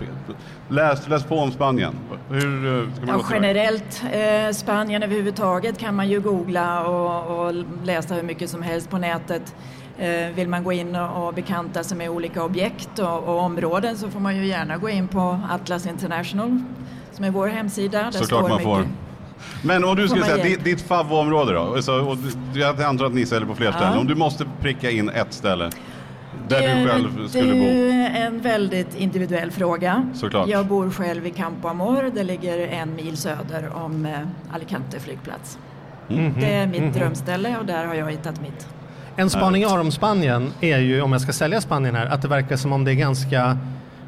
[0.69, 1.95] läs, läs på om Spanien.
[2.31, 7.55] Hur eh, ska man Ja, generellt, eh, Spanien överhuvudtaget kan man ju googla och, och
[7.85, 9.55] läsa hur mycket som helst på nätet.
[9.99, 13.97] Eh, vill man gå in och, och bekanta sig med olika objekt och, och områden
[13.97, 16.62] så får man ju gärna gå in på Atlas International
[17.12, 18.03] som är vår hemsida.
[18.03, 18.79] Där Såklart står man får.
[18.79, 19.06] mycket.
[19.62, 21.75] Men om du skulle säga ditt, ditt favvoområde då?
[21.75, 22.18] Alltså, och
[22.55, 23.72] jag antar att ni säljer på fler Ja.
[23.72, 23.99] ställen.
[23.99, 25.70] Om du måste pricka in ett ställe
[26.49, 27.66] där Det- du själv skulle det bo.
[28.20, 30.07] är en väldigt individuell fråga.
[30.14, 30.49] Såklart.
[30.49, 34.12] Jag bor själv i Campo Amor, det ligger en mil söder om eh,
[34.55, 35.59] Alicante flygplats.
[36.11, 36.33] Mm.
[36.40, 38.66] Det är mitt drömställe och där har jag hittat mitt.
[39.16, 42.22] En spaning jag har om Spanien är ju, om jag ska sälja Spanien här, att
[42.22, 43.59] det verkar som om det är ganska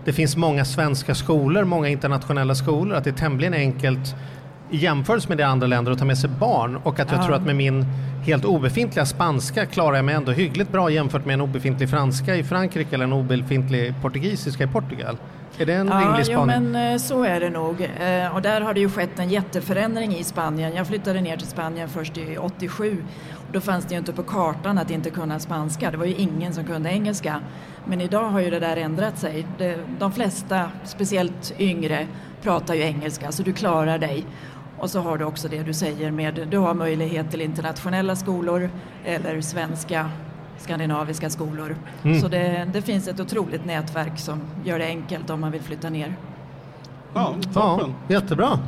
[0.04, 4.14] det finns många svenska skolor, många internationella skolor, att det är tämligen enkelt
[4.70, 7.24] i jämförelse med det andra länder att ta med sig barn och att jag Ja.
[7.24, 7.84] tror att med min
[8.26, 12.44] helt obefintliga spanska klarar jag mig ändå hyggligt bra jämfört med en obefintlig franska i
[12.44, 15.16] Frankrike eller en obefintlig portugisiska i Portugal.
[15.58, 16.70] Är det en Ja, rimlig spaning?
[16.72, 17.80] men eh, så är det nog.
[17.80, 20.74] Eh, Och där har det ju skett en jätteförändring i Spanien.
[20.74, 23.04] Jag flyttade ner till Spanien först i 87.
[23.32, 25.90] Och då fanns det ju inte på kartan att inte kunna spanska.
[25.90, 27.40] Det var ju ingen som kunde engelska.
[27.84, 29.46] Men idag har ju det där ändrat sig.
[29.98, 32.06] De flesta, speciellt yngre,
[32.42, 34.24] pratar ju engelska så du klarar dig.
[34.78, 38.70] Och så har du också det du säger med, du har möjlighet till internationella skolor
[39.04, 40.10] eller svenska
[40.58, 41.76] skandinaviska skolor.
[42.02, 42.20] Mm.
[42.20, 45.90] Så det, det finns ett otroligt nätverk som gör det enkelt om man vill flytta
[45.90, 46.16] ner.
[47.14, 47.94] Ja, Ja, toppen.
[48.08, 48.58] jättebra.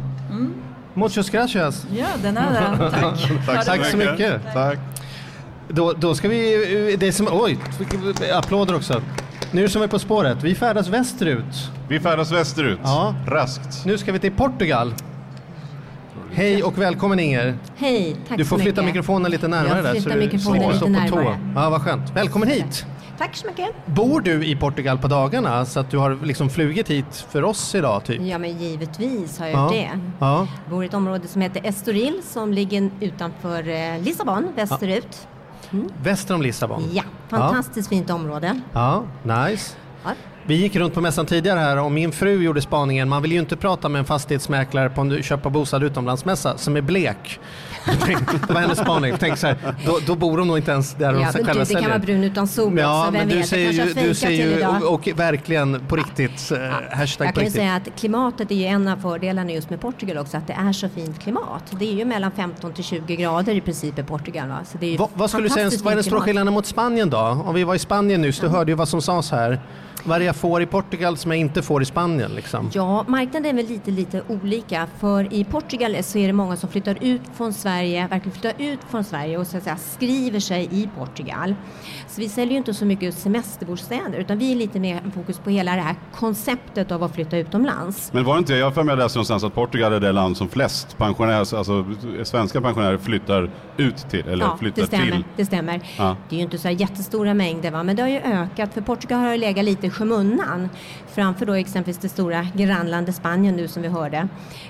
[0.94, 1.86] Muchos gracias.
[1.92, 2.90] Ja, den är där.
[3.00, 3.46] Tack.
[3.46, 4.42] Tack, Tack så mycket.
[4.54, 4.78] Tack.
[5.68, 7.58] Då, då ska vi, det som, oj,
[8.34, 9.02] applåder också.
[9.52, 11.70] Nu det som är På spåret, vi färdas västerut.
[11.88, 12.78] Vi färdas västerut.
[12.84, 13.14] Ja.
[13.26, 13.86] Raskt.
[13.86, 14.94] Nu ska vi till Portugal.
[16.32, 17.58] Hej och välkommen Inger.
[17.76, 18.94] Hej, tack Du får så flytta mycket.
[18.94, 20.00] mikrofonen lite närmare Jag där.
[20.00, 21.34] så du slipper stå på tå.
[21.54, 22.10] Ja, vad skönt.
[22.10, 22.86] Välkommen hit.
[23.18, 23.86] Tack så mycket.
[23.86, 27.74] Bor du i Portugal på dagarna så att du har liksom flugit hit för oss
[27.74, 28.22] idag typ?
[28.22, 29.62] Ja, men givetvis har jag Ja.
[29.64, 29.90] gjort det.
[30.18, 30.46] Ja.
[30.64, 35.28] Jag bor i ett område som heter Estoril som ligger utanför eh, Lissabon, västerut.
[36.02, 36.82] Väster om Lissabon?
[36.92, 38.60] Ja, fantastiskt fint område.
[38.72, 39.76] Ja, nice.
[40.50, 40.56] Ja.
[40.56, 43.08] Vi gick runt på mässan tidigare här och min fru gjorde spaningen.
[43.08, 46.80] Man vill ju inte prata med en fastighetsmäklare på en köpa bostad utomlandsmässa som är
[46.80, 47.40] blek.
[48.46, 49.14] det var hennes spaning.
[49.18, 51.66] Tänk så här, då, då bor de nog inte ens där Ja, själva du, det
[51.66, 51.82] säljer.
[51.82, 53.48] kan vara brun utan sol Ja, också, vem men du vet?
[53.48, 57.44] säger ju, du säger ju och, och verkligen på riktigt, eh, hashtag Jag på kan
[57.44, 57.52] riktigt.
[57.52, 60.72] säga att klimatet är ju en av fördelarna just med Portugal också, att det är
[60.72, 61.64] så fint klimat.
[61.70, 64.48] Det är ju mellan 15 till 20 grader i princip i Portugal.
[64.48, 64.58] Va?
[64.72, 66.66] Så det är ju Vad, vad skulle du säga, vad är den stora skillnaden mot
[66.66, 67.42] Spanien då?
[67.46, 69.60] Om vi var i Spanien nyss, du hörde ju vad som sades här.
[70.04, 72.70] Vad är det jag får i Portugal som jag inte får i Spanien liksom?
[72.74, 74.86] Ja, marknaden är väl lite, lite olika.
[75.00, 78.78] För i Portugal så är det många som flyttar ut från Sverige, verkligen flyttar ut
[78.90, 81.54] från Sverige och så att säga skriver sig i Portugal.
[82.08, 85.50] Så vi säljer ju inte så mycket semesterbostäder utan vi är lite mer fokus på
[85.50, 88.12] hela det här konceptet av att flytta utomlands.
[88.12, 90.36] Men var det inte, jag har för mig läste någonstans att Portugal är det land
[90.36, 91.84] som flest pensionärer, alltså
[92.24, 95.06] svenska pensionärer flyttar ut till, eller Ja, flyttar det stämmer.
[95.06, 95.24] till.
[95.36, 95.80] Det stämmer.
[95.98, 96.16] Ja.
[96.28, 97.82] Det är ju inte så här jättestora mängder va?
[97.82, 100.68] men det har ju ökat för Portugal har ju legat lite i skymundan
[101.08, 104.16] framför då exempelvis det stora grannlandet Spanien nu som vi hörde.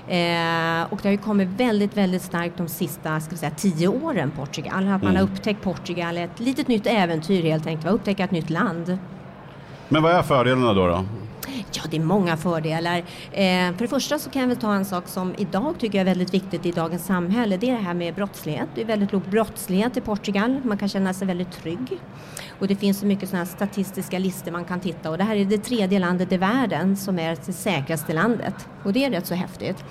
[0.07, 3.87] Eh, och det har ju kommit väldigt, väldigt starkt de sista ska vi säga, tio
[3.87, 4.73] åren Portugal.
[4.87, 5.15] Att man Mm.
[5.15, 8.97] har upptäckt Portugal, ett litet nytt äventyr helt enkelt, upptäcka ett nytt land.
[9.89, 10.87] Men vad är fördelarna då?
[10.87, 11.05] då?
[11.73, 12.97] Ja, det är många fördelar.
[12.97, 13.03] Eh,
[13.73, 16.05] för det första så kan jag väl ta en sak som idag tycker jag är
[16.11, 17.57] väldigt viktigt i dagens samhälle.
[17.57, 18.69] Det är det här med brottslighet.
[18.75, 20.61] Det är väldigt låg brottslighet i Portugal.
[20.63, 21.99] Man kan känna sig väldigt trygg.
[22.61, 25.45] Och det finns så mycket sådana statistiska listor man kan titta och det här är
[25.45, 28.67] det tredje landet i världen som är det säkraste landet.
[28.83, 29.83] Och det är rätt så häftigt.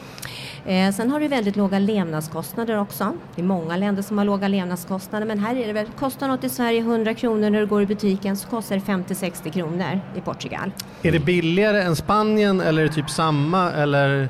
[0.67, 3.13] Eh, sen har du väldigt låga levnadskostnader också.
[3.35, 6.45] Det är många länder som har låga levnadskostnader men här är det väl, kostar något
[6.45, 10.21] i Sverige 100 kronor när du går i butiken så kostar det 50-60 kronor i
[10.21, 10.73] Portugal.
[11.03, 14.29] Är det billigare än Spanien eller är det typ samma eller?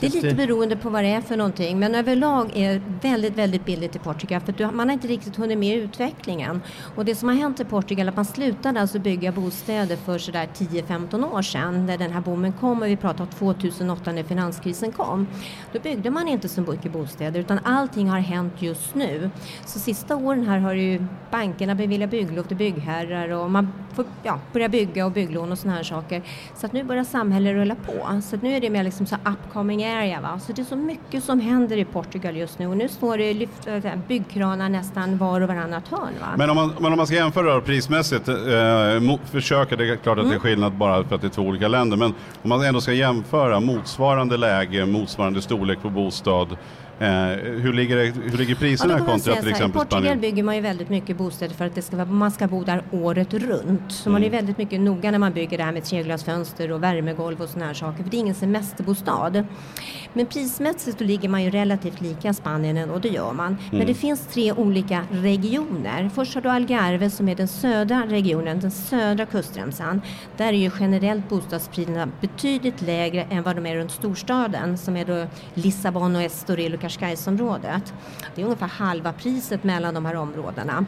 [0.00, 3.34] Det är lite beroende på vad det är för någonting men överlag är det väldigt,
[3.34, 6.62] väldigt billigt i Portugal för man har inte riktigt hunnit med utvecklingen.
[6.96, 10.18] Och det som har hänt i Portugal är att man slutade alltså bygga bostäder för
[10.18, 14.22] sådär 10-15 år sedan när den här boomen kom och vi pratar om 2008 när
[14.22, 15.26] finanskrisen kom.
[15.72, 19.30] Då byggde man inte så mycket bostäder utan allting har hänt just nu.
[19.64, 24.40] Så sista åren här har ju bankerna beviljat bygglov till byggherrar och man får ja,
[24.52, 26.22] börja bygga och bygglån och sådana här saker.
[26.56, 28.20] Så att nu börjar samhället rulla på.
[28.22, 30.20] Så att nu är det mer liksom så upcoming area.
[30.20, 30.40] Va?
[30.46, 33.34] Så det är så mycket som händer i Portugal just nu och nu står det
[33.34, 36.14] lyft, äh, byggkranar nästan var och varannat hörn.
[36.20, 36.26] Va?
[36.36, 38.34] Men om man, men om man ska jämföra då prismässigt, eh,
[39.30, 40.40] försöka, det är klart att det är Mm.
[40.40, 43.60] skillnad bara för att det är två olika länder, men om man ändå ska jämföra
[43.60, 46.56] motsvarande läge, motsvarande storlek på bostad,
[46.98, 47.08] eh,
[47.62, 47.96] hur, ligger
[48.30, 50.20] hur ligger priserna Ja, kontra till så här, I exempel Portugal Spanien?
[50.20, 52.82] bygger man ju väldigt mycket bostäder för att det ska vara, man ska bo där
[52.90, 53.92] året runt.
[53.92, 54.36] Så man är Mm.
[54.38, 57.74] väldigt mycket noga när man bygger det här med treglasfönster och värmegolv och sådana här
[57.74, 58.02] saker.
[58.02, 59.44] För det är ingen semesterbostad.
[60.12, 63.56] Men prismässigt ligger man ju relativt lika Spanien och det gör man.
[63.70, 63.86] Men Mm.
[63.86, 66.10] det finns tre olika regioner.
[66.14, 70.00] Först har du Algarve som är den södra regionen, den södra kustremsan.
[70.36, 75.04] Där är ju generellt bostadspriserna betydligt lägre än vad de är runt storstaden som är
[75.04, 77.94] då Lissabon och Estoril och Cascaisområdet.
[78.34, 80.86] Det är ungefär halva priset mellan de här områdena.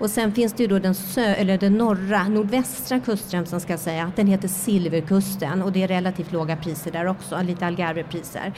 [0.00, 3.80] Och sen finns det ju då den, sö- eller den norra, nordvästra kustremsan ska jag
[3.80, 4.12] säga.
[4.16, 8.52] Den heter Silverkusten och det är relativt låga priser där också, lite Algarvepriser.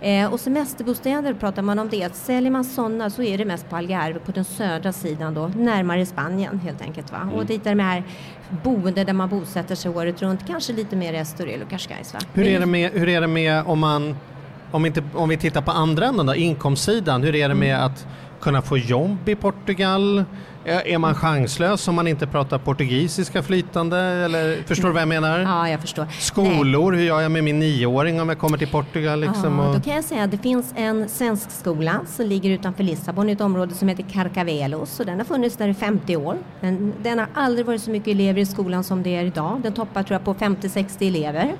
[0.00, 2.14] Eh, och semesterbostäder pratar man om det.
[2.14, 6.06] Säljer man sådana så är det mest på Algarve på den södra sidan då, närmare
[6.06, 7.12] Spanien helt enkelt.
[7.12, 7.18] Va?
[7.22, 7.34] Mm.
[7.34, 8.02] Och dit är det med
[8.64, 12.14] boende där man bosätter sig året runt, kanske lite mer i Estoril och Cascais.
[12.32, 14.16] Hur är det med, hur är det med om man,
[14.70, 18.06] om, inte, om vi tittar på andra änden då, inkomstsidan, hur är det med att
[18.40, 20.24] kunna få jobb i Portugal?
[20.68, 23.98] Är är man chanslös om man inte pratar portugisiska flytande?
[23.98, 25.38] Eller, förstår du vad jag menar?
[25.38, 26.06] Ja, jag förstår.
[26.18, 29.20] Skolor, hur gör jag med min nioåring om jag kommer till Portugal?
[29.20, 32.50] Liksom, Ja, och, då kan jag säga att det finns en svensk skola som ligger
[32.50, 36.16] utanför Lissabon i ett område som heter Carcavelos och den har funnits där i 50
[36.16, 36.36] år.
[36.60, 39.60] Den, den har aldrig varit så mycket elever i skolan som det är idag.
[39.62, 41.54] Den toppar tror jag på 50-60 elever.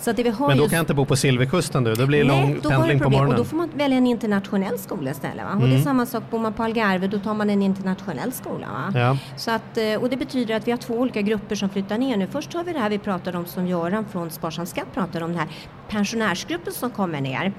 [0.00, 2.06] Så det vi har men då just- kan jag inte bo på Silverkusten du, då
[2.06, 3.30] blir det lång då pendling på morgonen.
[3.32, 5.44] Och då får man välja en internationell skola istället.
[5.44, 5.52] Va?
[5.52, 5.82] Och det är Mm.
[5.84, 8.66] samma sak, bor man på Algarve då tar man en internationell skola.
[8.66, 9.00] Va?
[9.00, 9.16] Ja.
[9.36, 12.16] Så att, eh, och det betyder att vi har två olika grupper som flyttar ner
[12.16, 12.26] nu.
[12.26, 15.30] Först har vi det här vi pratade om som Göran från Sparsam Skatt pratade om,
[15.30, 15.48] den här
[15.90, 17.52] pensionärsgruppen som kommer ner.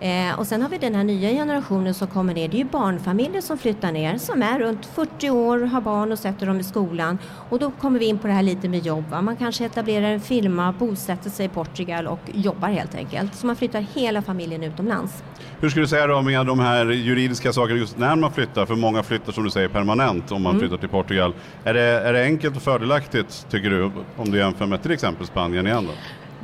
[0.00, 2.48] Eh, och sen har vi den här nya generationen som kommer ner.
[2.48, 6.18] Det är ju barnfamiljer som flyttar ner som är runt 40 år, har barn och
[6.18, 7.18] sätter dem i skolan.
[7.50, 9.04] Och då kommer vi in på det här lite med jobb.
[9.10, 9.22] Va?
[9.22, 13.34] Man kanske etablerar en firma, bosätter sig i Portugal och jobbar helt enkelt.
[13.34, 15.22] Så man flyttar hela familjen utomlands.
[15.60, 18.66] Hur skulle du säga då med de här juridiska sakerna just när man flyttar?
[18.66, 20.60] För många flyttar som du säger permanent om man Mm.
[20.60, 21.34] flyttar till Portugal.
[21.64, 25.26] Är det, är det enkelt och fördelaktigt tycker du om du jämför med till exempel
[25.26, 25.92] Spanien igen då?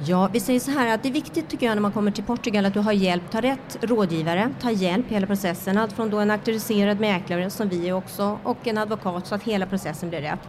[0.02, 2.24] Ja, vi säger så här att det är viktigt tycker jag när man kommer till
[2.24, 5.78] Portugal att du har hjälp, ta rätt rådgivare, ta hjälp i hela processen.
[5.78, 9.42] Allt från då en auktoriserad mäklare som vi är också och en advokat så att
[9.42, 10.40] hela processen blir rätt.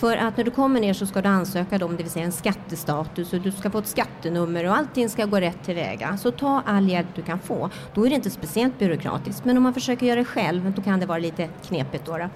[0.00, 2.32] För att när du kommer ner så ska du ansöka om det vill säga en
[2.32, 6.16] skattestatus och du ska få ett skattenummer och allting ska gå rätt tillväga.
[6.16, 7.70] Så ta all hjälp du kan få.
[7.94, 11.00] Då är det inte speciellt byråkratiskt men om man försöker göra det själv då kan
[11.00, 12.06] det vara lite knepigt.
[12.06, 12.28] Då, då.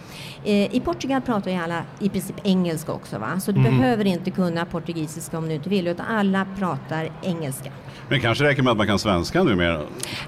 [0.50, 3.40] Eh, I Portugal pratar ju alla i princip engelska också va?
[3.40, 3.79] så du Mm.
[3.79, 7.70] behöver inte kunna portugisiska om du inte vill utan alla pratar engelska.
[8.09, 9.81] Men kanske räcker med att man kan svenska numera?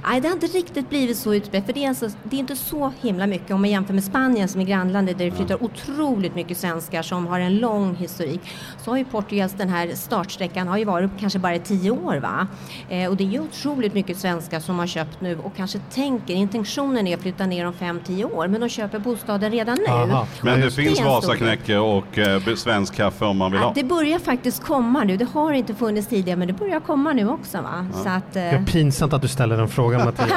[0.09, 2.57] Nej, det har inte riktigt blivit så utbrett för det är, alltså, det är inte
[2.57, 6.35] så himla mycket om man jämför med Spanien som är grannlandet där det flyttar otroligt
[6.35, 8.40] mycket svenskar som har en lång historik.
[8.84, 12.16] Så har ju Portugals den här startsträckan har ju varit kanske bara i tio år
[12.16, 12.46] va.
[12.88, 16.34] Eh, och det är ju otroligt mycket svenskar som har köpt nu och kanske tänker,
[16.34, 20.16] intentionen är att flytta ner om fem, tio år men de köper bostaden redan nu.
[20.42, 23.72] Men det finns Vasaknäcke och eh, svensk kaffe om man vill Ja, ha?
[23.74, 25.16] det börjar faktiskt komma nu.
[25.16, 27.86] Det har inte funnits tidigare men det börjar komma nu också va.
[27.92, 30.28] Så att, eh, Det är pinsamt att du ställer den frågan Mattias.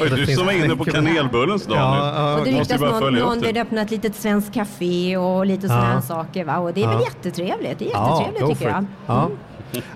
[0.00, 2.20] Oj, du som var inne på kanelbullens dag Ja, nu.
[2.20, 3.52] ja, Och det Måste ryktas ju bara någon, följa någon upp det.
[3.52, 6.02] vill öppna ett litet svenskt café och lite sådana Ja.
[6.02, 6.44] saker.
[6.44, 6.58] Va?
[6.58, 6.90] Och det är Ja.
[6.92, 7.78] väl jättetrevligt.
[7.78, 8.86] Det är Ja, jättetrevligt go tycker jag.
[9.06, 9.30] Ja.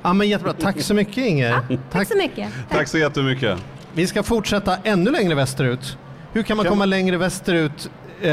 [0.02, 0.52] ja, men jättebra.
[0.52, 1.78] Tack så mycket Inger.
[1.92, 2.48] Tack så mycket.
[2.70, 3.58] Tack så jättemycket.
[3.92, 5.98] Vi ska fortsätta ännu längre västerut.
[6.32, 7.90] Hur kan man Kan- komma längre västerut
[8.22, 8.30] eh,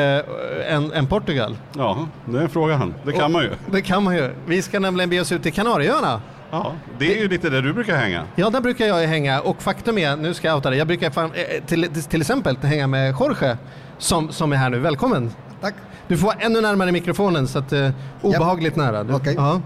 [0.74, 1.58] än, än Portugal?
[1.78, 2.94] Ja, det är frågan.
[3.04, 3.50] Det kan Och- man ju.
[3.72, 4.34] Det kan man ju.
[4.46, 6.22] Vi ska nämligen be oss ut till Kanarieöarna.
[6.52, 8.24] Ja, det är ju lite där du brukar hänga.
[8.36, 11.10] Ja, där brukar jag hänga och faktum är, nu ska jag outa dig, jag brukar
[11.10, 13.58] fan, eh, till, till exempel hänga med Jorge
[13.98, 14.80] som, som är här nu.
[14.80, 15.32] Välkommen!
[15.62, 15.74] Tack.
[16.08, 17.90] Du får vara ännu närmare mikrofonen så att eh,
[18.22, 19.04] obehagligt nära.
[19.04, 19.36] Du, Okej.
[19.38, 19.62] ja.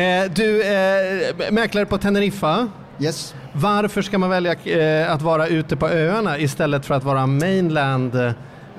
[0.00, 2.68] eh, du, eh, mäklare på Teneriffa.
[3.00, 3.34] Yes.
[3.52, 8.14] Varför ska man välja eh, att vara ute på öarna istället för att vara mainland
[8.14, 8.32] eh,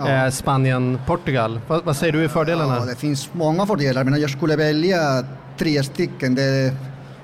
[0.07, 0.31] Ja.
[0.31, 1.59] Spanien, Portugal?
[1.67, 2.75] Vad, vad säger du är fördelarna?
[2.79, 5.23] Ja, det finns många fördelar, men jag skulle välja
[5.57, 6.35] tre stycken.
[6.35, 6.73] Det,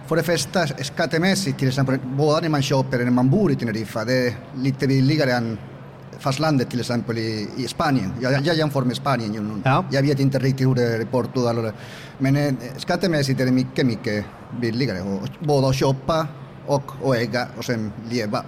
[0.07, 3.55] för det första skattemässigt, till exempel, både när man köper och när man bor i
[3.55, 5.57] Teneriffa, det är lite billigare än
[6.19, 8.13] fastlandet till exempel i, i Spanien.
[8.21, 9.61] Jag, jag jämför med Spanien.
[9.65, 9.85] Ja.
[9.91, 11.71] Jag vet inte riktigt hur det är i Portugal.
[12.17, 14.25] Men eh, skattemässigt är det mycket, mycket
[14.61, 15.01] billigare.
[15.01, 16.27] Och, både att köpa
[16.65, 18.43] och, och äga och sen leva.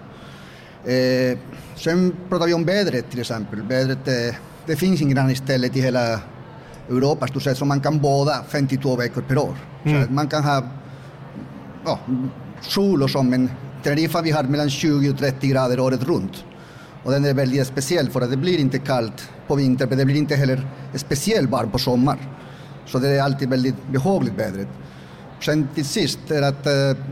[0.85, 1.37] Eh,
[1.75, 3.61] sen pratar vi om vädret till exempel.
[3.61, 6.19] Vädret, eh, det finns inget annat ställe i hela
[6.89, 9.55] Europa sett som man kan bada 52 veckor per år.
[9.83, 10.63] Så att man kan ha
[11.85, 11.99] ja,
[12.61, 13.49] sol och så, men
[13.83, 16.43] Teneriffa vi har mellan 20 och 30 grader året runt.
[17.07, 20.05] Och den är väldigt speciell för att det blir inte kallt på vintern, men det
[20.05, 22.17] blir inte heller speciellt varmt på sommar.
[22.85, 24.67] Så det är alltid väldigt behagligt vädret.
[25.41, 27.03] Sen till sist är att eh,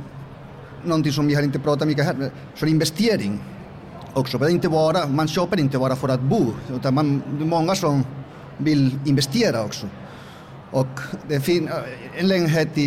[0.84, 3.44] någonting som vi har inte pratat mycket här, så investering
[4.14, 4.38] också.
[4.38, 7.48] Det är inte bara, man köper inte bara för att bo, utan man, det är
[7.48, 8.04] många som
[8.58, 9.88] vill investera också.
[10.72, 11.70] Och det finns
[12.18, 12.82] en lägenhet i,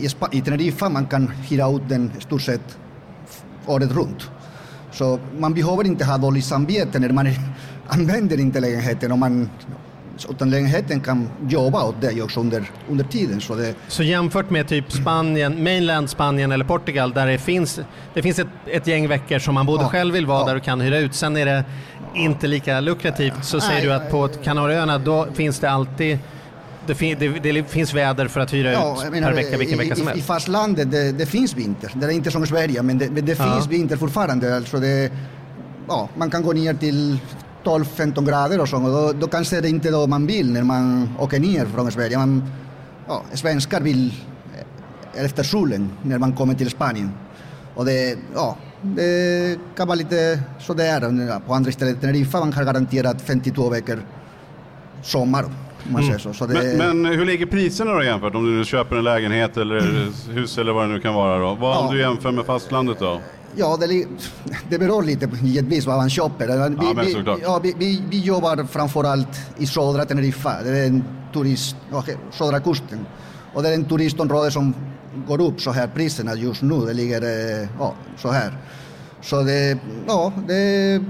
[0.00, 2.78] i, i Teneriffa, man kan hyra ut den i stort sett
[3.66, 4.30] året runt.
[4.92, 7.28] Så man behöver inte ha dåligt samvete när man
[7.88, 9.50] använder inte lägenheten, om man,
[10.30, 13.40] utan lägenheten kan jobba åt dig också under, under tiden.
[13.40, 17.80] Så det, Så jämfört med typ Spanien, mainland Spanien eller Portugal där det finns,
[18.14, 20.46] det finns ett, ett gäng veckor som man både Ja, själv vill vara ja.
[20.46, 21.14] där och kan hyra ut.
[21.14, 21.64] Sen är det
[22.14, 23.44] inte lika lukrativt.
[23.44, 23.86] Så säger Nej.
[23.86, 26.18] du att på Kanarieöarna då finns det alltid
[26.86, 29.80] det, fin, det, det finns väder för att hyra Ja, ut menar, per vecka vilken
[29.80, 30.26] i, vecka som i, I helst.
[30.26, 31.92] fastlandet det, det finns vinter.
[31.94, 34.56] Det är inte som i Sverige, men det, men det finns vinter fortfarande.
[34.56, 35.12] Alltså det,
[35.88, 37.18] ja, man kan gå ner till
[37.64, 38.76] 12-15 grader och så.
[38.76, 41.92] Och då, då kanske det inte är då man vill när man åker ner från
[41.92, 42.18] Sverige.
[42.18, 42.44] Man,
[43.08, 44.14] ja, svenskar vill
[45.14, 47.10] eh, efter solen när man kommer till Spanien.
[47.74, 51.40] Och det, ja, det kan vara lite sådär.
[51.46, 54.02] På andra ställen, Teneriffa, man har garanterat 52 veckor
[55.02, 55.44] sommar.
[55.86, 56.32] Om man säger så.
[56.32, 58.34] så det, Men, men hur ligger priserna då jämfört?
[58.34, 59.80] Om du nu köper en lägenhet eller
[60.34, 61.54] hus eller vad det nu kan vara då?
[61.54, 61.92] Vad, Om Ja.
[61.92, 63.20] du jämför med fastlandet då?
[63.56, 64.04] Ja, det,
[64.68, 66.46] det beror lite givetvis vad man köper.
[66.46, 66.94] Vi, Ja,
[67.36, 69.28] vi, ja, vi, vi, vi jobbar framförallt
[69.58, 71.76] i södra Teneriffa, det är en turist,
[72.30, 73.06] södra kusten.
[73.54, 74.74] Och det är en turistområde som
[75.28, 78.52] går upp så här priserna just nu, det ligger eh, ja, så här.
[79.22, 81.00] Så det, ja, det,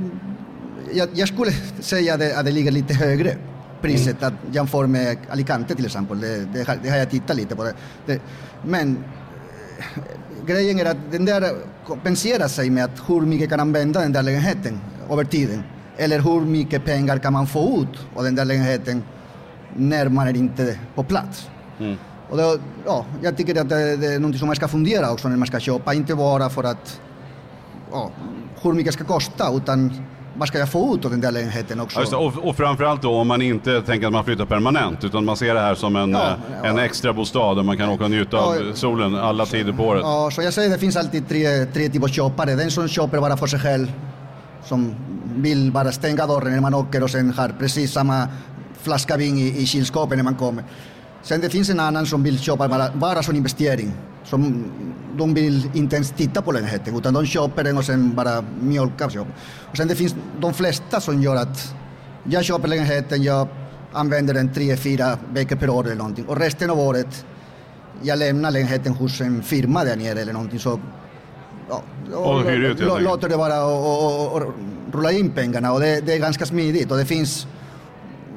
[0.93, 1.51] jag, jag skulle
[1.81, 3.37] säga det, att det ligger lite högre
[3.83, 6.21] priset att jämföra med Alicante till exempel.
[6.21, 7.65] Det, det, har- det har jag tittat lite på.
[8.07, 8.21] Det.
[8.65, 9.05] Men
[10.47, 11.51] grejen är att den där
[11.87, 15.63] kompenserar sig med att hur mycket kan använda den där lägenheten över tiden.
[15.97, 19.03] Eller hur mycket pengar kan man få ut av den där lägenheten
[19.77, 21.49] när man är inte på plats.
[22.31, 22.57] Och då,
[22.87, 25.47] ja, jag tycker att det, det är något som man ska fundera också när man
[25.47, 27.01] ska köpa, inte bara för att
[27.93, 28.11] ja,
[28.63, 29.93] hur mycket ska kosta utan
[30.35, 32.05] vad ska få ut av den där lägenheten också.
[32.11, 35.37] Ja, och, och framförallt då om man inte tänker att man flyttar permanent utan man
[35.37, 36.69] ser det här som en, Ja, eh, ja.
[36.69, 40.03] en extra bostad där man kan åka och njuta av solen alla tider på året.
[40.05, 42.55] Ja, så jag säger det finns alltid tre, tre typer av köpare.
[42.55, 43.93] Den som köper bara för sig själv,
[44.65, 44.95] som
[45.37, 48.29] vill bara stänga dörren när man åker och sen har precis samma
[48.83, 50.65] flaska vin i, i kylskåpet när man kommer.
[51.23, 53.93] Sen det finns en annan som vill köpa bara, bara som investering.
[54.25, 54.65] Som,
[55.17, 59.19] de vill inte ens titta på lägenheten utan de köper den och sen bara mjölkar.
[59.71, 61.75] Och sen det finns de flesta som gör att
[62.25, 63.49] jag köper lägenheten, jag
[63.93, 67.27] använder den tre, fyra veckor per år eller någonting och resten av året
[68.03, 70.81] jag lämnar lägenheten hos en firma där nere eller någonting så
[71.69, 71.83] ja,
[72.17, 74.55] Och hyr ut, låter det bara och, och, och, och
[74.93, 77.47] rulla in pengarna och det, det är ganska smidigt och det finns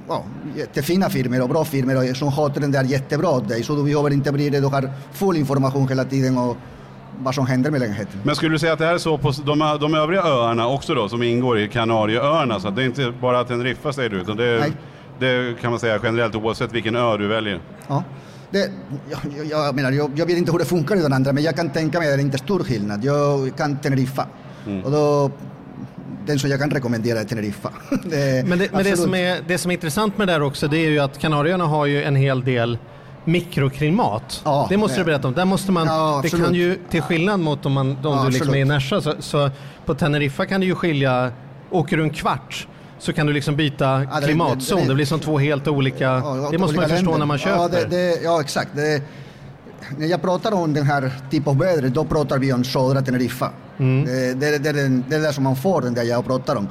[0.07, 0.23] ja,
[0.55, 4.31] jättefina firmor och bra och som sköter den där jättebra dig så du behöver inte
[4.31, 6.57] bry dig, du har full information hela tiden och
[7.19, 8.19] vad som händer med lägenheten.
[8.23, 10.93] Men skulle du säga att det här är så på de, de övriga öarna också
[10.95, 12.59] då som ingår i Kanarieöarna?
[12.59, 14.71] Så att det är inte bara Teneriffa säger du utan det, är-
[15.19, 17.59] det kan man säga generellt oavsett vilken ö du väljer.
[17.87, 18.03] Ja.
[18.51, 18.71] Det,
[19.09, 21.55] jag, jag, menar, jag, jag vet inte hur det funkar i den andra, men jag
[21.55, 23.03] kan tänka mig att det är inte stor skillnad.
[23.03, 24.27] Jag kan Teneriffa.
[24.83, 25.31] Och då,
[26.25, 27.69] den som jag kan rekommendera är Teneriffa.
[28.03, 30.67] det, Men, det, men det, som är, det som är intressant med det där också
[30.67, 32.77] det är ju att Kanarieöarna har ju en hel del
[33.25, 34.41] mikroklimat.
[34.45, 35.33] Ja, det måste du berätta om.
[35.33, 38.31] Där måste man, Ja, det kan ju, till skillnad mot om, man, om Ja, du
[38.31, 38.65] liksom är i.
[38.65, 39.49] Nässjö, så, så
[39.85, 41.31] på Teneriffa kan det ju skilja,
[41.69, 42.67] åker du en kvart
[42.99, 44.79] så kan du liksom byta Ja, det- klimatzon.
[44.81, 46.03] det- Det, blir som två helt olika...
[46.03, 47.17] Ja, det måste man förstå länder.
[47.19, 47.57] när man köper.
[47.57, 48.69] Ja, det, det, ja exakt.
[48.75, 49.01] Det,
[49.97, 53.49] när jag pratar om den här typen av väder, då pratar vi om södra Teneriffa.
[53.79, 54.05] Mm.
[54.05, 56.55] Det, det, det, är den- det är det som man får den där jag pratar
[56.55, 56.67] om.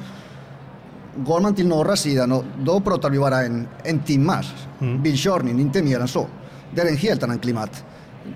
[1.16, 4.46] Går man till norra sidan, och då pratar vi bara en, en timmas
[4.80, 5.02] Mm.
[5.02, 6.26] bilkörning, inte mer än så.
[6.74, 7.84] Det är en helt annan klimat.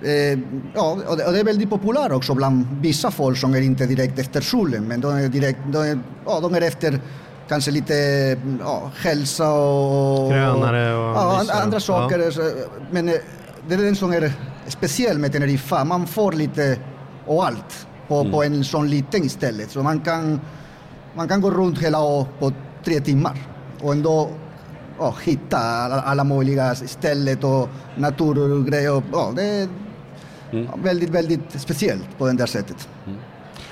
[0.04, 0.38] Eh,
[0.74, 4.18] ja, och det, det är väldigt populärt också bland vissa folk som är inte direkt
[4.18, 7.00] efter solen, men de är, direkt, de är, ja, de är efter
[7.48, 7.94] kanske lite
[8.60, 10.30] ja, hälsa och...
[10.30, 12.30] Grönare och ja, andra saker.
[12.30, 12.50] Så,
[12.90, 13.14] Men eh,
[13.68, 14.32] det är den som är
[14.68, 15.84] speciell med Teneriffa.
[15.84, 16.78] Man får lite
[17.26, 19.70] och allt på, på en sån liten istället.
[19.70, 20.40] Så man kan,
[21.14, 22.52] man kan gå runt hela år på
[22.84, 23.36] tre timmar
[23.82, 24.30] och ändå
[24.98, 29.02] ja, hitta alla, alla möjliga ställen och naturgrejer.
[29.12, 29.68] Ja, det är
[30.82, 32.88] väldigt, väldigt speciellt på det där sättet.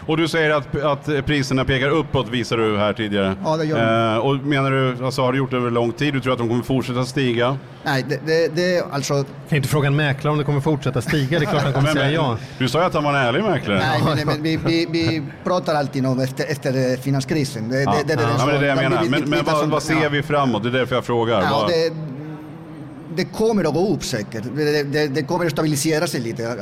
[0.06, 3.36] Och du säger att, att priserna pekar uppåt visar du här tidigare.
[3.44, 3.76] Ja, det gör
[4.10, 4.12] de.
[4.14, 6.14] eh, Och menar du, alltså har du gjort det över lång tid?
[6.14, 7.58] Du tror att de kommer fortsätta stiga?
[7.84, 9.24] Nej, det, det, det är alltså...
[9.48, 11.38] Kan inte fråga en mäklare om det kommer fortsätta stiga.
[11.38, 12.38] Det är klart han kommer Men- säga ja.
[12.58, 13.78] Du sa ju att han var en ärlig mäklare.
[13.78, 17.68] Nej, men, men vi, vi, vi pratar alltid om efter, efter finanskrisen.
[17.68, 19.00] Det, Ja, det, det, är den ja, men det är det jag menar.
[19.00, 20.08] blir Men, men vad, som- vad ser ja.
[20.08, 20.62] vi framåt?
[20.62, 21.42] Det är därför jag frågar.
[21.42, 21.92] Ja, det,
[23.16, 24.42] det kommer att gå upp säkert.
[24.56, 26.56] Det, det, det kommer att stabilisera sig lite,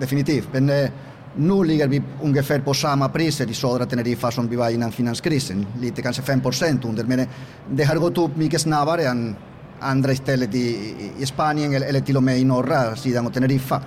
[0.00, 0.48] definitivt.
[0.52, 0.90] Men eh,
[1.36, 5.66] nu ligger vi ungefär på samma priser i södra Teneriffa som vi var innan finanskrisen.
[5.80, 7.04] Lite kanske 5 procent under.
[7.04, 7.26] Men eh,
[7.70, 9.36] det har gått upp mycket snabbare än
[9.80, 13.82] andra ställen i, i- Spanien eller, till och med i norra sidan av Teneriffa.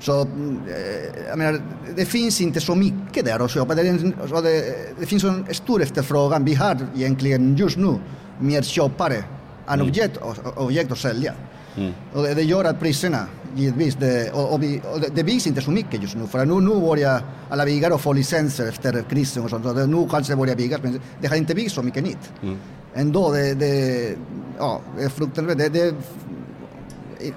[0.00, 1.60] Så eh, menar,
[1.96, 3.74] det finns inte så mycket där att köpa.
[3.74, 4.64] Det, en, det,
[5.00, 6.44] det finns en stor efterfrågan.
[6.44, 7.94] Vi har egentligen just nu
[8.40, 9.24] mer köpare än
[9.74, 9.86] Mm.
[9.88, 10.18] objekt,
[10.56, 11.34] objekt att sälja.
[12.12, 15.46] Och det, det gör att priserna, givetvis, det, och, och, vi, och det, det byggs
[15.46, 16.26] inte så mycket just nu.
[16.26, 19.64] För nu, nu börjar alla byggare att få licenser efter krisen och sånt.
[19.64, 22.32] Så det, nu kanske börjar byggas, men det har inte byggts så mycket nytt.
[22.94, 24.16] Ändå, det, det,
[24.58, 25.58] ja, det är fruktansvärt.
[25.58, 25.94] Det, det,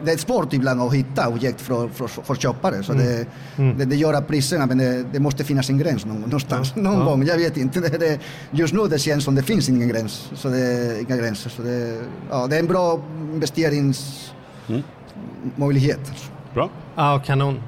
[0.04, 2.84] det är svårt ibland att hitta objekt för, för, för köpare.
[2.84, 3.26] Så det,
[3.56, 6.76] det, det gör att priserna, men det, det måste finnas en gräns någon, någonstans.
[6.76, 7.06] Någon Ja.
[7.06, 7.80] gång, jag vet inte.
[7.80, 8.20] Det, det,
[8.52, 10.32] just nu det känns som det finns ingen gräns.
[10.36, 11.50] Så det, inga gränser.
[11.50, 13.00] Så det, ja, det är en bra
[13.34, 16.12] investeringsmöjlighet.
[16.54, 16.70] Bra.
[16.96, 17.62] Ja, kanon.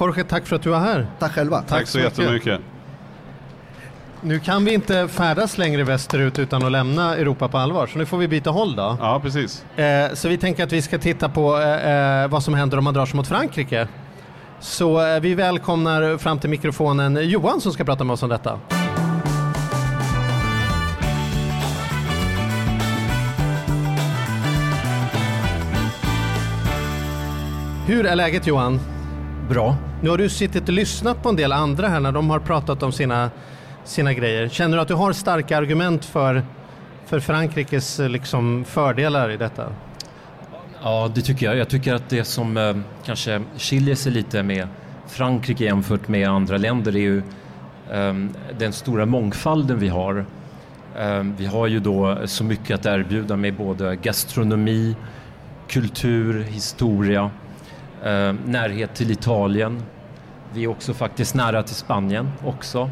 [0.00, 1.10] Jorge, tack för att du var här.
[1.18, 1.62] Tack själva.
[1.68, 2.60] Tack så jättemycket.
[4.22, 8.06] Nu kan vi inte färdas längre västerut utan att lämna Europa på allvar, så nu
[8.06, 8.96] får vi byta håll då.
[9.00, 9.64] Ja, precis.
[9.76, 12.84] Eh, så vi tänker att vi ska titta på eh, eh, vad som händer om
[12.84, 13.88] man drar sig mot Frankrike.
[14.60, 18.58] Så eh, vi välkomnar fram till mikrofonen Johan som ska prata med oss om detta.
[27.86, 28.80] Hur är läget Johan?
[29.48, 29.76] Bra.
[30.02, 32.82] Nu har du suttit och lyssnat på en del andra här när de har pratat
[32.82, 33.30] om sina,
[33.90, 34.48] sina grejer.
[34.48, 36.42] Känner du att du har starka argument för,
[37.06, 39.66] för Frankrikes eh, liksom, fördelar i detta?
[40.82, 41.56] Ja, det tycker jag.
[41.56, 44.68] Jag tycker att det som eh, kanske skiljer sig lite med
[45.06, 47.18] Frankrike jämfört med andra länder är ju
[47.90, 48.14] eh,
[48.58, 50.24] den stora mångfalden vi har.
[50.98, 54.96] Eh, vi har ju då så mycket att erbjuda med både gastronomi,
[55.68, 57.30] kultur, historia,
[58.04, 59.82] eh, närhet till Italien.
[60.52, 62.90] Vi är också faktiskt nära till Spanien också.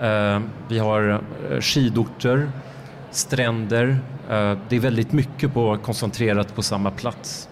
[0.00, 1.20] Eh, vi har
[1.50, 2.50] eh, skidorter,
[3.10, 3.88] stränder.
[4.30, 7.48] Eh, det är väldigt mycket på, koncentrerat på samma plats.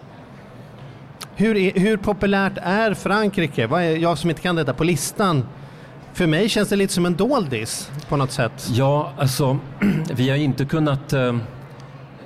[1.36, 3.66] Hur, är, hur populärt är Frankrike?
[3.66, 5.46] Vad är, jag som inte kan detta på listan.
[6.12, 8.68] För mig känns det lite som en doldis på något sätt.
[8.72, 9.58] Ja, alltså
[10.14, 11.34] vi har inte kunnat eh,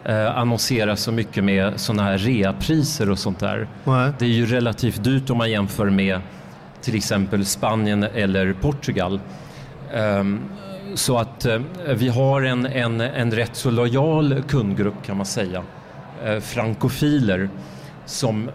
[0.04, 3.68] eh, annonsera så mycket med sådana här reapriser och sånt där.
[3.84, 4.12] Nej.
[4.18, 6.20] Det är ju relativt dyrt om man jämför med
[6.82, 9.20] till exempel Spanien eller Portugal.
[9.94, 10.40] Ehm,
[10.94, 11.58] så att eh,
[11.94, 15.62] vi har en, en, en rätt så lojal kundgrupp kan man säga.
[16.24, 17.48] Eh, frankofiler
[18.04, 18.50] som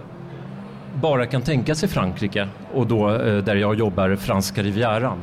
[1.02, 5.18] bara kan tänka sig Frankrike och då eh, där jag jobbar franska rivieran.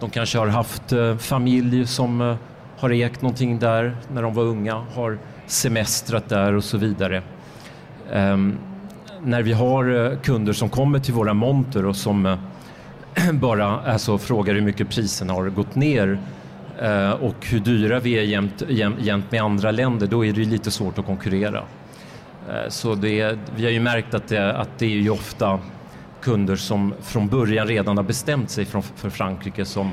[0.00, 2.36] De kanske har haft familj som
[2.78, 7.22] har ägt någonting där när de var unga, har semestrat där och så vidare.
[8.12, 8.58] Ehm,
[9.22, 12.36] när vi har kunder som kommer till våra monter och som
[13.32, 16.18] bara alltså, frågar hur mycket priserna har gått ner
[16.82, 20.40] eh, och hur dyra vi är jämt, jämt, jämt med andra länder, då är det
[20.40, 21.58] ju lite svårt att konkurrera.
[22.48, 25.58] Eh, Så det, vi har ju märkt att det, att det är ju ofta
[26.22, 29.92] kunder som från början redan har bestämt sig för, för Frankrike som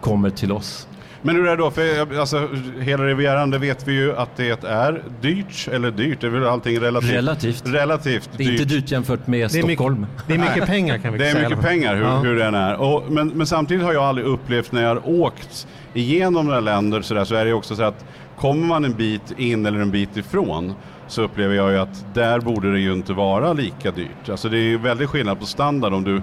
[0.00, 0.88] kommer till oss.
[1.26, 1.70] Men hur är det då?
[1.70, 2.48] För alltså,
[2.80, 6.46] hela Rivieran, det vet vi ju att det är dyrt, eller dyrt, det är väl
[6.46, 7.10] allting relativt.
[7.12, 7.62] Relativt.
[7.66, 10.00] Relativt Det är inte dyrt jämfört med Det är Stockholm.
[10.00, 11.42] mycket, det är mycket pengar kan vi Det är säga.
[11.42, 12.16] i alla mycket pengar hur, Ja.
[12.18, 12.74] hur den är.
[12.80, 17.02] Och, men, men samtidigt har jag aldrig upplevt när jag har åkt igenom några länder
[17.02, 18.04] så, där, så är det också så att
[18.38, 20.72] kommer man en bit in eller en bit ifrån
[21.08, 24.28] så upplever jag ju att där borde det ju inte vara lika dyrt.
[24.28, 26.22] Alltså det är ju väldigt skillnad på standard om du,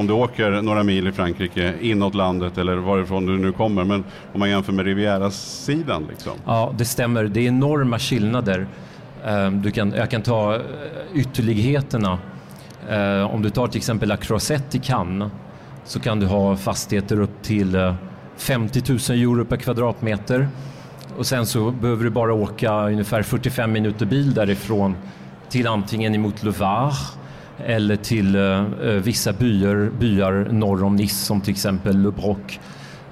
[0.00, 3.84] om du åker några mil i Frankrike inåt landet eller varifrån du nu kommer.
[3.84, 6.32] Men om man jämför med Riviera-sidan liksom.
[6.46, 7.24] Ja, det stämmer.
[7.24, 8.66] Det är enorma skillnader.
[9.24, 10.60] Ehm, du kan, jag kan ta eh,
[11.14, 12.18] ytterligheterna.
[12.90, 15.32] Ehm, om du tar till exempel La Croisette i Cannes
[15.84, 17.94] så kan du ha fastigheter upp till eh,
[18.36, 20.48] 50 000 euro per kvadratmeter.
[21.16, 24.96] Och sen så behöver du bara åka ungefär 45 minuter bil därifrån
[25.48, 26.92] till antingen emot Le Var
[27.66, 32.60] eller till eh, eh vissa byar, byar norr om Nice som till exempel Le Broc.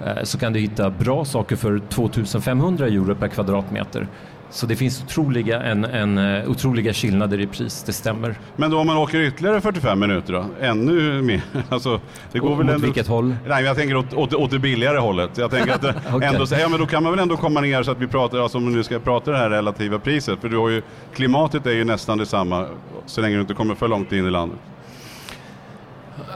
[0.04, 4.06] Eh, så kan du hitta bra saker för 2500 euro per kvadratmeter.
[4.50, 8.34] Så det finns otroliga, en, en, eh, otroliga skillnader i pris, det stämmer.
[8.56, 10.46] Men då om man åker ytterligare 45 minuter då?
[10.60, 11.42] Ännu mer?
[11.68, 12.00] Alltså,
[12.32, 12.86] det går Och väl mot ändå...
[12.86, 13.36] vilket håll?
[13.46, 15.30] Nej, jag tänker åt, åt, åt det billigare hållet.
[15.38, 15.84] Jag tänker att
[16.14, 16.28] Okej.
[16.28, 18.58] ändå, ja, men då kan man väl ändå komma ner så att vi pratar, alltså
[18.58, 20.40] om vi nu ska prata det här relativa priset.
[20.40, 20.82] För du har ju,
[21.14, 22.66] klimatet är ju nästan detsamma
[23.06, 24.58] så länge du inte kommer för långt in i landet.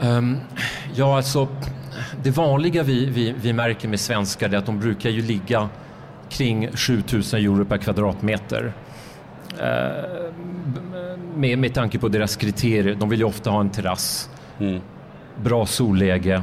[0.01, 0.37] Ehm,
[0.95, 1.47] ja, alltså
[2.23, 5.69] det vanliga vi, vi, vi märker med svenskar är att de brukar ju ligga
[6.33, 8.73] kring 7000 euro per kvadratmeter.
[9.61, 10.73] Ehm,
[11.35, 12.95] med, med tanke på deras kriterier.
[12.99, 14.29] De vill ju ofta ha en terrass,
[15.43, 16.41] bra solläge,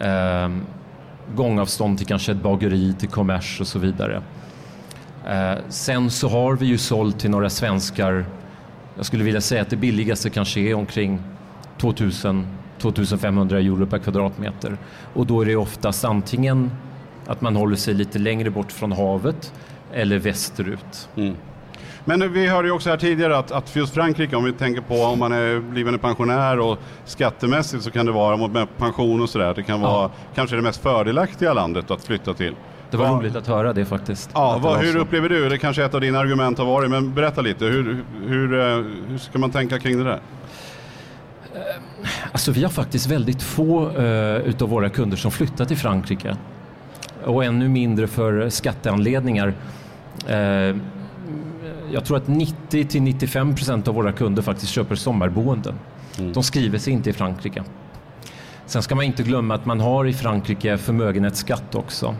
[0.00, 0.62] ehm,
[1.34, 4.22] gångavstånd till kanske ett bageri, till kommers och så vidare.
[5.28, 8.24] Eh, sen så har vi ju sålt till några svenskar,
[8.96, 11.20] jag skulle vilja säga att det billigaste kanske är omkring
[11.78, 12.46] 2000
[12.80, 14.78] 2500 euro per kvadratmeter.
[15.14, 16.70] Och då är det oftast antingen
[17.30, 19.52] att man håller sig lite längre bort från havet
[19.92, 21.08] eller västerut.
[22.04, 24.80] Men vi hörde ju också här tidigare att, att för just Frankrike, om vi tänker
[24.80, 29.30] på om man är blivande pensionär och skattemässigt så kan det vara med pension och
[29.30, 32.54] sådär, det kan vara kanske det mest fördelaktiga landet att flytta till.
[32.90, 34.30] Det var Vad- roligt att höra det faktiskt.
[34.34, 35.48] Ja, det vad, var hur upplever du?
[35.48, 37.64] Det kanske ett av dina argument har varit, men berätta lite.
[37.64, 40.20] Hur, hur, eh, hur ska man tänka kring det där?
[42.32, 46.36] Alltså vi har faktiskt väldigt få eh, utav våra kunder som flyttar till Frankrike.
[47.24, 49.54] Och ännu mindre för skatteanledningar.
[50.28, 50.76] Eh,
[51.92, 55.74] jag tror att 90 till 95 procent av våra kunder faktiskt köper sommarboenden.
[56.34, 57.62] De skriver sig inte i Frankrike.
[58.66, 62.14] Sen ska man inte glömma att man har i Frankrike förmögenhetsskatt också.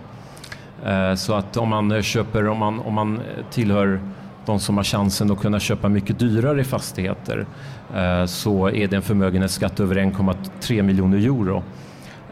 [0.86, 3.20] Eh, Så att om man köper, om man, om man
[3.50, 4.00] tillhör
[4.46, 7.46] de som har chansen att kunna köpa mycket dyrare fastigheter
[7.96, 11.62] eh, så är det en förmögenhetsskatt över 1,3 miljoner euro.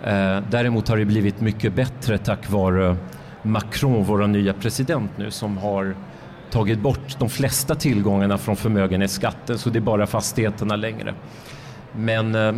[0.05, 2.97] Eh, Däremot har det blivit mycket bättre tack vare
[3.43, 5.97] Macron, vår nya president nu, som har
[6.51, 11.15] tagit bort de flesta tillgångarna från förmögenhetsskatten så det är bara fastigheterna längre.
[11.93, 12.55] Men eh,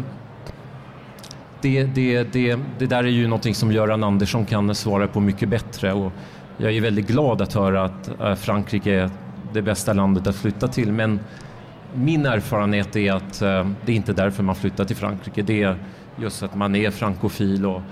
[1.61, 5.49] det, det, det, det där är ju någonting som Göran Andersson kan svara på mycket
[5.49, 6.12] bättre och
[6.57, 9.11] jag är väldigt glad att höra att eh, Frankrike är
[9.53, 11.20] det bästa landet att flytta till men
[11.95, 15.43] min erfarenhet är att eh, det är inte därför man flyttar till Frankrike.
[15.43, 15.76] Det är
[16.17, 17.83] just att man är frankofil och,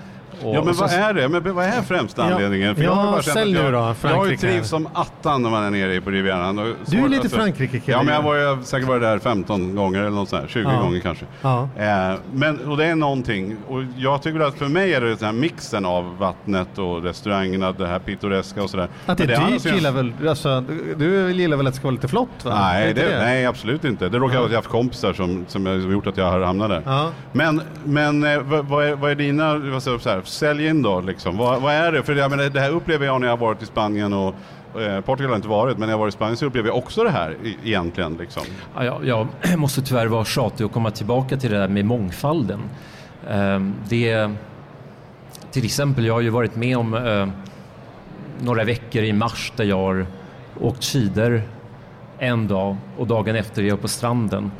[0.43, 1.29] och Ja, men vad är det?
[1.29, 2.35] Men vad är främsta Ja.
[2.35, 2.75] anledningen?
[2.79, 4.41] Ja, jag har bara sälj nu då, Jag har ju Frankrike.
[4.41, 6.75] trivts som attan när man är nere på Rivieran.
[6.87, 10.11] Du är lite Frankrike-kille Ja, men jag var ju säkert varit där 15 gånger eller
[10.11, 10.81] något sånt här, 20 Ja.
[10.83, 11.25] gånger kanske.
[11.43, 11.69] Ja.
[11.77, 15.25] Eh, men, och det är någonting, och jag tycker att för mig är det den
[15.25, 18.89] här mixen av vattnet och restaurangerna, det här pittoreska och sådär.
[19.07, 20.65] Att det Men är dyrt gillar väl, alltså,
[20.97, 22.59] du- gillar väl att det ska vara lite flott va?
[22.63, 24.09] Nej, inte det, nej, absolut inte.
[24.09, 26.41] Det råkar vara att jag har haft kompisar som, som har gjort att jag har
[26.41, 26.83] hamnat där.
[26.87, 27.11] Ja.
[27.33, 30.83] Men, men eh, vad, vad, är, vad är dina, vad säger så här, sälj in
[30.83, 31.37] då liksom.
[31.37, 32.03] Vad, vad är det?
[32.03, 34.35] För jag menar, det här upplever jag när jag har varit i Spanien och
[34.81, 36.69] eh, Portugal har jag inte varit, men när jag har varit i Spanien så upplever
[36.69, 38.17] jag också det här egentligen.
[38.17, 38.43] Liksom.
[38.75, 42.61] Ja, jag, jag måste tyvärr vara tjatig och komma tillbaka till det där med mångfalden.
[43.31, 44.31] Ehm, det,
[45.51, 47.29] till exempel, jag har ju varit med om eh,
[48.41, 50.07] några veckor i mars där jag har
[50.61, 51.43] åkt skidor
[52.19, 54.51] en dag och dagen efter är jag på stranden.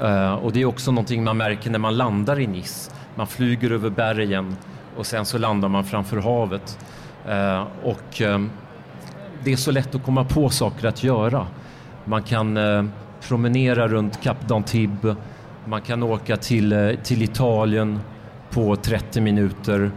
[0.00, 2.90] Eh, och det är också någonting man märker när man landar i Nice.
[3.14, 4.56] Man flyger över bergen
[4.96, 6.78] och sen så landar man framför havet.
[7.28, 8.50] Eh, Och ehm,
[9.44, 11.46] det är så lätt att komma på saker att göra.
[12.04, 12.84] Man kan eh,
[13.28, 15.16] promenera runt Cap d'Antibes,
[15.64, 18.00] man kan åka till, eh, till Italien
[18.50, 19.90] på 30 minuter.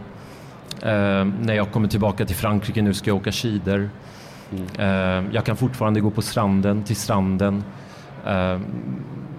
[0.82, 3.90] Eh, när jag kommer tillbaka till Frankrike nu ska jag åka skidor.
[4.78, 4.86] Eh,
[5.32, 7.64] jag kan fortfarande gå på stranden, till stranden.
[8.26, 8.58] Eh,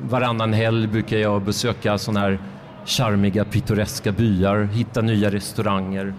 [0.10, 2.40] varannan helg brukar jag besöka sådana här
[2.86, 6.14] charmiga, pittoreska byar, hitta nya restauranger.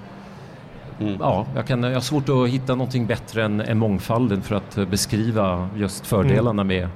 [1.20, 4.78] Ja, jag, kan, jag har svårt att hitta någonting bättre än, än mångfalden för att
[4.78, 6.88] eh, beskriva just fördelarna med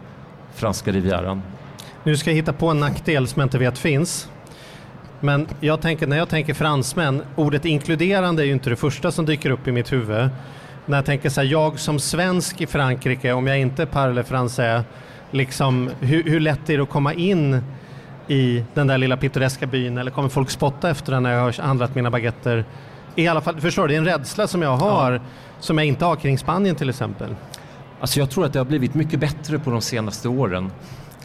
[0.54, 1.42] franska rivieran.
[2.04, 4.28] Nu ska jag hitta på en nackdel som jag inte vet finns.
[5.20, 9.26] Men jag tänker, när jag tänker fransmän, ordet inkluderande är ju inte det första som
[9.26, 10.28] dyker upp i mitt huvud.
[10.86, 14.82] När jag tänker så här, jag som svensk i Frankrike, om jag inte parle français,
[15.30, 17.62] liksom, hur, hur lätt är det att komma in
[18.28, 21.62] i den där lilla pittoreska byn eller kommer folk spotta efter den när jag har
[21.62, 22.64] handlat mina baguetter?
[23.14, 25.20] I alla fall, förstår du, det är en rädsla som jag har
[25.60, 27.34] som jag inte har kring Spanien till exempel.
[28.00, 30.72] Alltså jag tror att det har blivit mycket bättre på de senaste åren.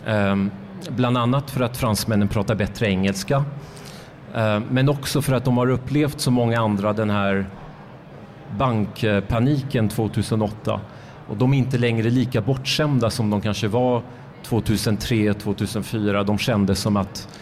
[0.05, 0.51] Ehm,
[0.89, 3.43] bland annat för att fransmännen pratar bättre engelska.
[4.35, 7.45] Ehm, men också för att de har upplevt så många andra den här
[8.57, 10.79] bankpaniken 2008.
[11.27, 14.01] Och de är inte längre lika bortskämda som de kanske var
[14.43, 16.23] 2003, 2004.
[16.23, 17.39] De kände som att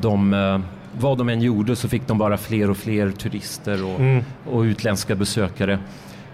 [0.00, 0.60] de, eh,
[1.00, 4.24] vad de än gjorde så fick de bara fler och fler turister och, Mm.
[4.50, 5.78] och utländska besökare.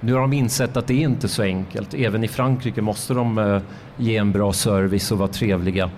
[0.01, 1.95] Nu har de insett att det är inte så enkelt.
[1.95, 3.61] Även i Frankrike måste de eh,
[3.97, 5.91] ge en bra service och vara trevliga.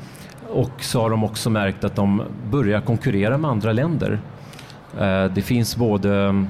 [0.52, 4.20] Och så har de också märkt att de börjar konkurrera med andra länder.
[5.00, 6.48] Eh, Det finns både mm,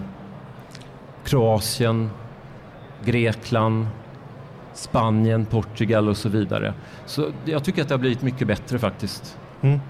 [1.25, 2.11] Kroatien,
[3.05, 3.87] Grekland,
[4.75, 6.75] Spanien, Portugal och så vidare.
[7.07, 9.39] Så jag tycker att det har blivit mycket bättre faktiskt.
[9.63, 9.81] Mm.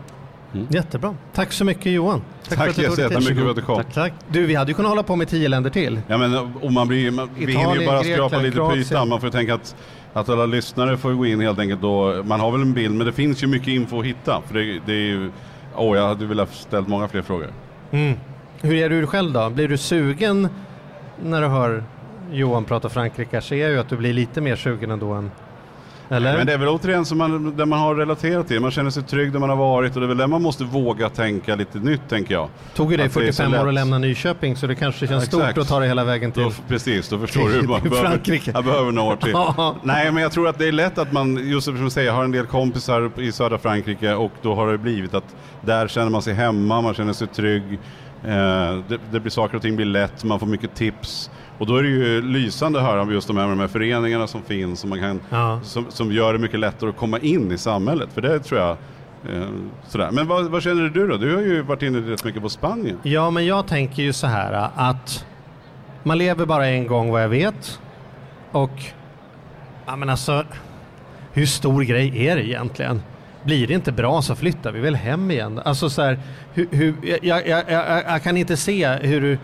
[0.69, 1.15] Jättebra.
[1.35, 2.23] Tack så mycket Johan.
[2.49, 3.17] Tack för att du Jesse, tog dig tid.
[3.17, 3.77] jättemycket för att du kom.
[3.77, 4.13] Tack, tack.
[4.29, 6.01] Du, vi hade ju kunnat hålla på med tio länder till.
[6.07, 8.77] Ja, men, och man blir, man, vi Italien, hinner ju bara Grekland, skrapa lite på
[8.77, 9.09] ytan.
[9.09, 9.77] Man får ju tänka att,
[10.13, 12.23] att alla lyssnare får gå in helt enkelt då.
[12.25, 14.43] Man har väl en bild, men det finns ju mycket info att hitta.
[14.47, 15.31] För det, det är ju,
[15.77, 17.53] åh, jag hade velat ställt många fler frågor.
[17.91, 18.17] Mm.
[18.61, 19.51] Hur är du själv då?
[19.51, 20.49] Blir du sugen
[21.25, 21.85] när du hör
[22.33, 23.37] Johan prata Frankrike?
[23.37, 25.31] Jag ser ju att du blir lite mer sugen ändå än...
[26.13, 26.37] Eller?
[26.37, 28.61] Men det är väl återigen som man, där man har relaterat till.
[28.61, 30.65] Man känner sig trygg där man har varit och det är väl där man måste
[30.65, 32.49] våga tänka lite nytt tänker jag.
[32.75, 35.07] Tog ju dig Att det är så 45 år att lämna Nyköping så det kanske
[35.07, 36.43] känns Ja, stort att ta dig hela vägen till...
[36.43, 38.51] Då, precis, då förstår du hur man till behöver, Frankrike.
[38.55, 39.35] jag behöver några år till.
[39.87, 42.15] Nej, men jag tror att det är lätt att man, just som du säger, jag
[42.15, 46.11] har en del kompisar i södra Frankrike och då har det blivit att där känner
[46.11, 47.79] man sig hemma, man känner sig trygg.
[48.25, 51.31] Eh, det, det blir saker och ting blir lätt, man får mycket tips.
[51.59, 54.27] Och då är det ju lysande att höra om just de här, de här föreningarna
[54.27, 55.61] som finns som, man kan, Ja.
[55.63, 58.09] som, som gör det mycket lättare att komma in i samhället.
[58.15, 58.71] För det tror jag,
[59.35, 59.47] eh,
[59.89, 60.11] sådär.
[60.13, 61.17] Men vad, vad känner du då?
[61.17, 62.99] Du har ju varit inne rätt mycket på Spanien.
[63.03, 65.27] Ja, men jag tänker ju så här att
[66.03, 67.81] man lever bara en gång vad jag vet.
[68.53, 68.83] Och,
[69.87, 70.45] ja men alltså,
[71.33, 73.03] hur stor grej är det egentligen?
[73.45, 75.61] Blir det inte bra så flyttar vi väl hem igen.
[75.65, 76.19] Alltså så här,
[76.55, 79.39] hur, hur, jag, jag, jag, jag kan inte se hur du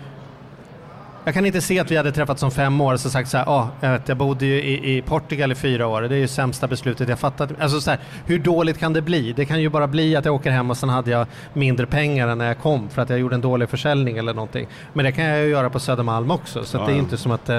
[1.26, 3.36] jag kan inte se att vi hade träffats om fem år och så sagt så
[3.36, 6.18] här, ah, jag, vet, jag bodde ju i, i Portugal i fyra år, det är
[6.18, 7.50] ju sämsta beslutet jag fattat.
[7.60, 9.32] Alltså så här, hur dåligt kan det bli?
[9.32, 12.28] Det kan ju bara bli att jag åker hem och sen hade jag mindre pengar
[12.28, 14.66] än när jag kom för att jag gjorde en dålig försäljning eller någonting.
[14.92, 17.32] Men det kan jag ju göra på Södermalm också, så Ja, det är inte som
[17.32, 17.50] att...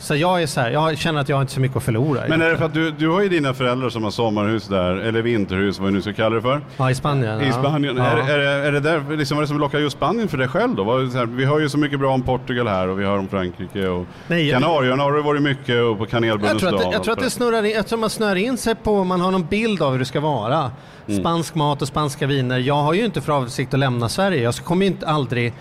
[0.00, 2.20] Så jag är så här, jag känner att jag har inte så mycket att förlora.
[2.28, 4.96] Men är det för att du, du har ju dina föräldrar som har sommarhus där,
[4.96, 6.60] eller vinterhus, vad vi nu ska kalla det för.
[6.76, 7.40] Ja, i Spanien.
[7.40, 7.52] I.
[7.52, 7.96] Spanien.
[7.96, 8.04] Ja.
[8.04, 10.38] Är, är, det- är det där, liksom, vad är det som lockar just Spanien för
[10.38, 10.84] dig själv då?
[10.84, 13.88] Här, vi har ju så mycket bra om Portugal här och vi har om Frankrike
[13.88, 17.04] och Nej, Kanarieöarna har det varit mycket och på kanelbullens Jag tror, att dag jag
[17.04, 19.46] tror att det snurrar in, jag tror man snör in sig på, man har någon
[19.46, 20.70] bild av hur det ska vara.
[21.08, 21.20] Mm.
[21.20, 22.58] Spansk mat och spanska viner.
[22.58, 24.42] Jag har ju inte för avsikt att lämna Sverige.
[24.42, 25.52] Jag kommer ju inte aldrig,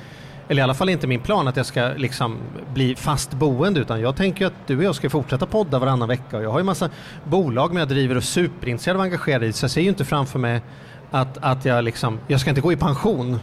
[0.50, 2.38] eller i alla fall inte min plan att jag ska liksom
[2.74, 6.38] bli fast boende utan jag tänker att du och jag ska fortsätta podda varannan vecka
[6.38, 6.90] och jag har ju massa
[7.24, 10.40] bolag med jag driver och superintresserad och engagerad i så jag ser ju inte framför
[10.40, 10.62] mig
[11.12, 13.40] att, att jag liksom, jag ska inte gå i pension.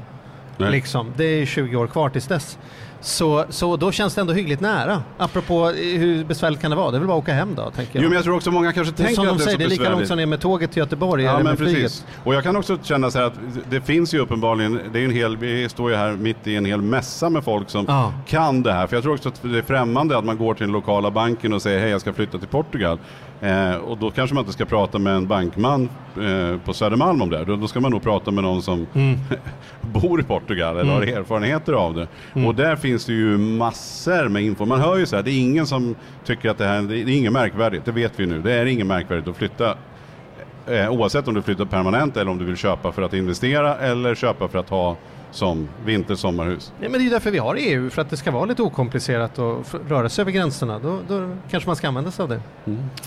[0.58, 0.70] Nej.
[0.70, 1.12] Liksom.
[1.16, 2.58] Det är 20 år kvar tills dess.
[3.00, 5.02] Så, så då känns det ändå hyggligt nära.
[5.18, 6.90] Apropå eh, hur besvärligt kan det vara?
[6.90, 8.02] Det är väl bara att åka hem då, tänker jag.
[8.02, 9.64] Jo men jag tror också många kanske tänker som att de det är säger, det
[9.64, 11.74] är lika långt som det är med tåget till Göteborg Ja men flyget.
[11.82, 12.04] precis.
[12.24, 13.34] Och jag kan också känna så här att
[13.70, 16.64] det finns ju uppenbarligen, det är en hel, vi står ju här mitt i en
[16.64, 18.12] hel mässa med folk som Ja.
[18.26, 18.86] kan det här.
[18.86, 21.52] För jag tror också att det är främmande att man går till den lokala banken
[21.52, 22.98] och säger hej jag ska flytta till Portugal.
[23.40, 25.88] Eh, och då kanske man inte ska prata med en bankman
[26.20, 27.44] eh, på Södermalm om det.
[27.44, 29.16] Då, då ska man nog prata med någon som Mm.
[29.80, 32.08] bor i Portugal eller har erfarenheter av det.
[32.34, 32.48] Mm.
[32.48, 34.64] Och där finns det ju massor med info.
[34.64, 37.08] Man hör ju så här, det är ingen som tycker att det här det är
[37.08, 38.42] inget märkvärdigt, det vet vi nu.
[38.42, 39.74] Det är inget märkvärdigt att flytta
[40.66, 44.14] eh, oavsett om du flyttar permanent eller om du vill köpa för att investera eller
[44.14, 44.96] köpa för att ha
[45.30, 46.72] som vintersommarhus.
[46.80, 48.62] Nej, men det är ju därför vi har EU, för att det ska vara lite
[48.62, 50.78] okomplicerat och röra sig över gränserna.
[50.78, 52.40] Då, då kanske man ska använda sig av det.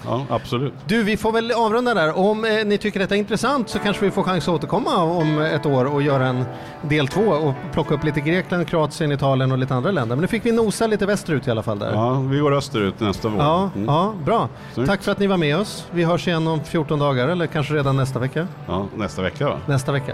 [0.05, 0.73] Ja, absolut.
[0.87, 2.17] Du, vi får väl avrunda där.
[2.17, 5.39] Om eh, ni tycker detta är intressant så kanske vi får chans att återkomma om
[5.39, 6.45] ett år och göra en
[6.81, 10.15] del två och plocka upp lite Grekland, Kroatien, Italien och lite andra länder.
[10.15, 11.91] Men nu fick vi nosa lite västerut i alla fall där.
[11.93, 13.39] Ja, vi går österut nästa vår.
[13.39, 13.87] Ja, Mm.
[13.87, 14.49] ja, bra.
[14.73, 14.89] Snyggt.
[14.89, 15.87] Tack för att ni var med oss.
[15.91, 18.47] Vi hörs igen om 14 dagar eller kanske redan nästa vecka.
[18.67, 19.57] ja, nästa vecka va?
[19.65, 20.13] Nästa vecka.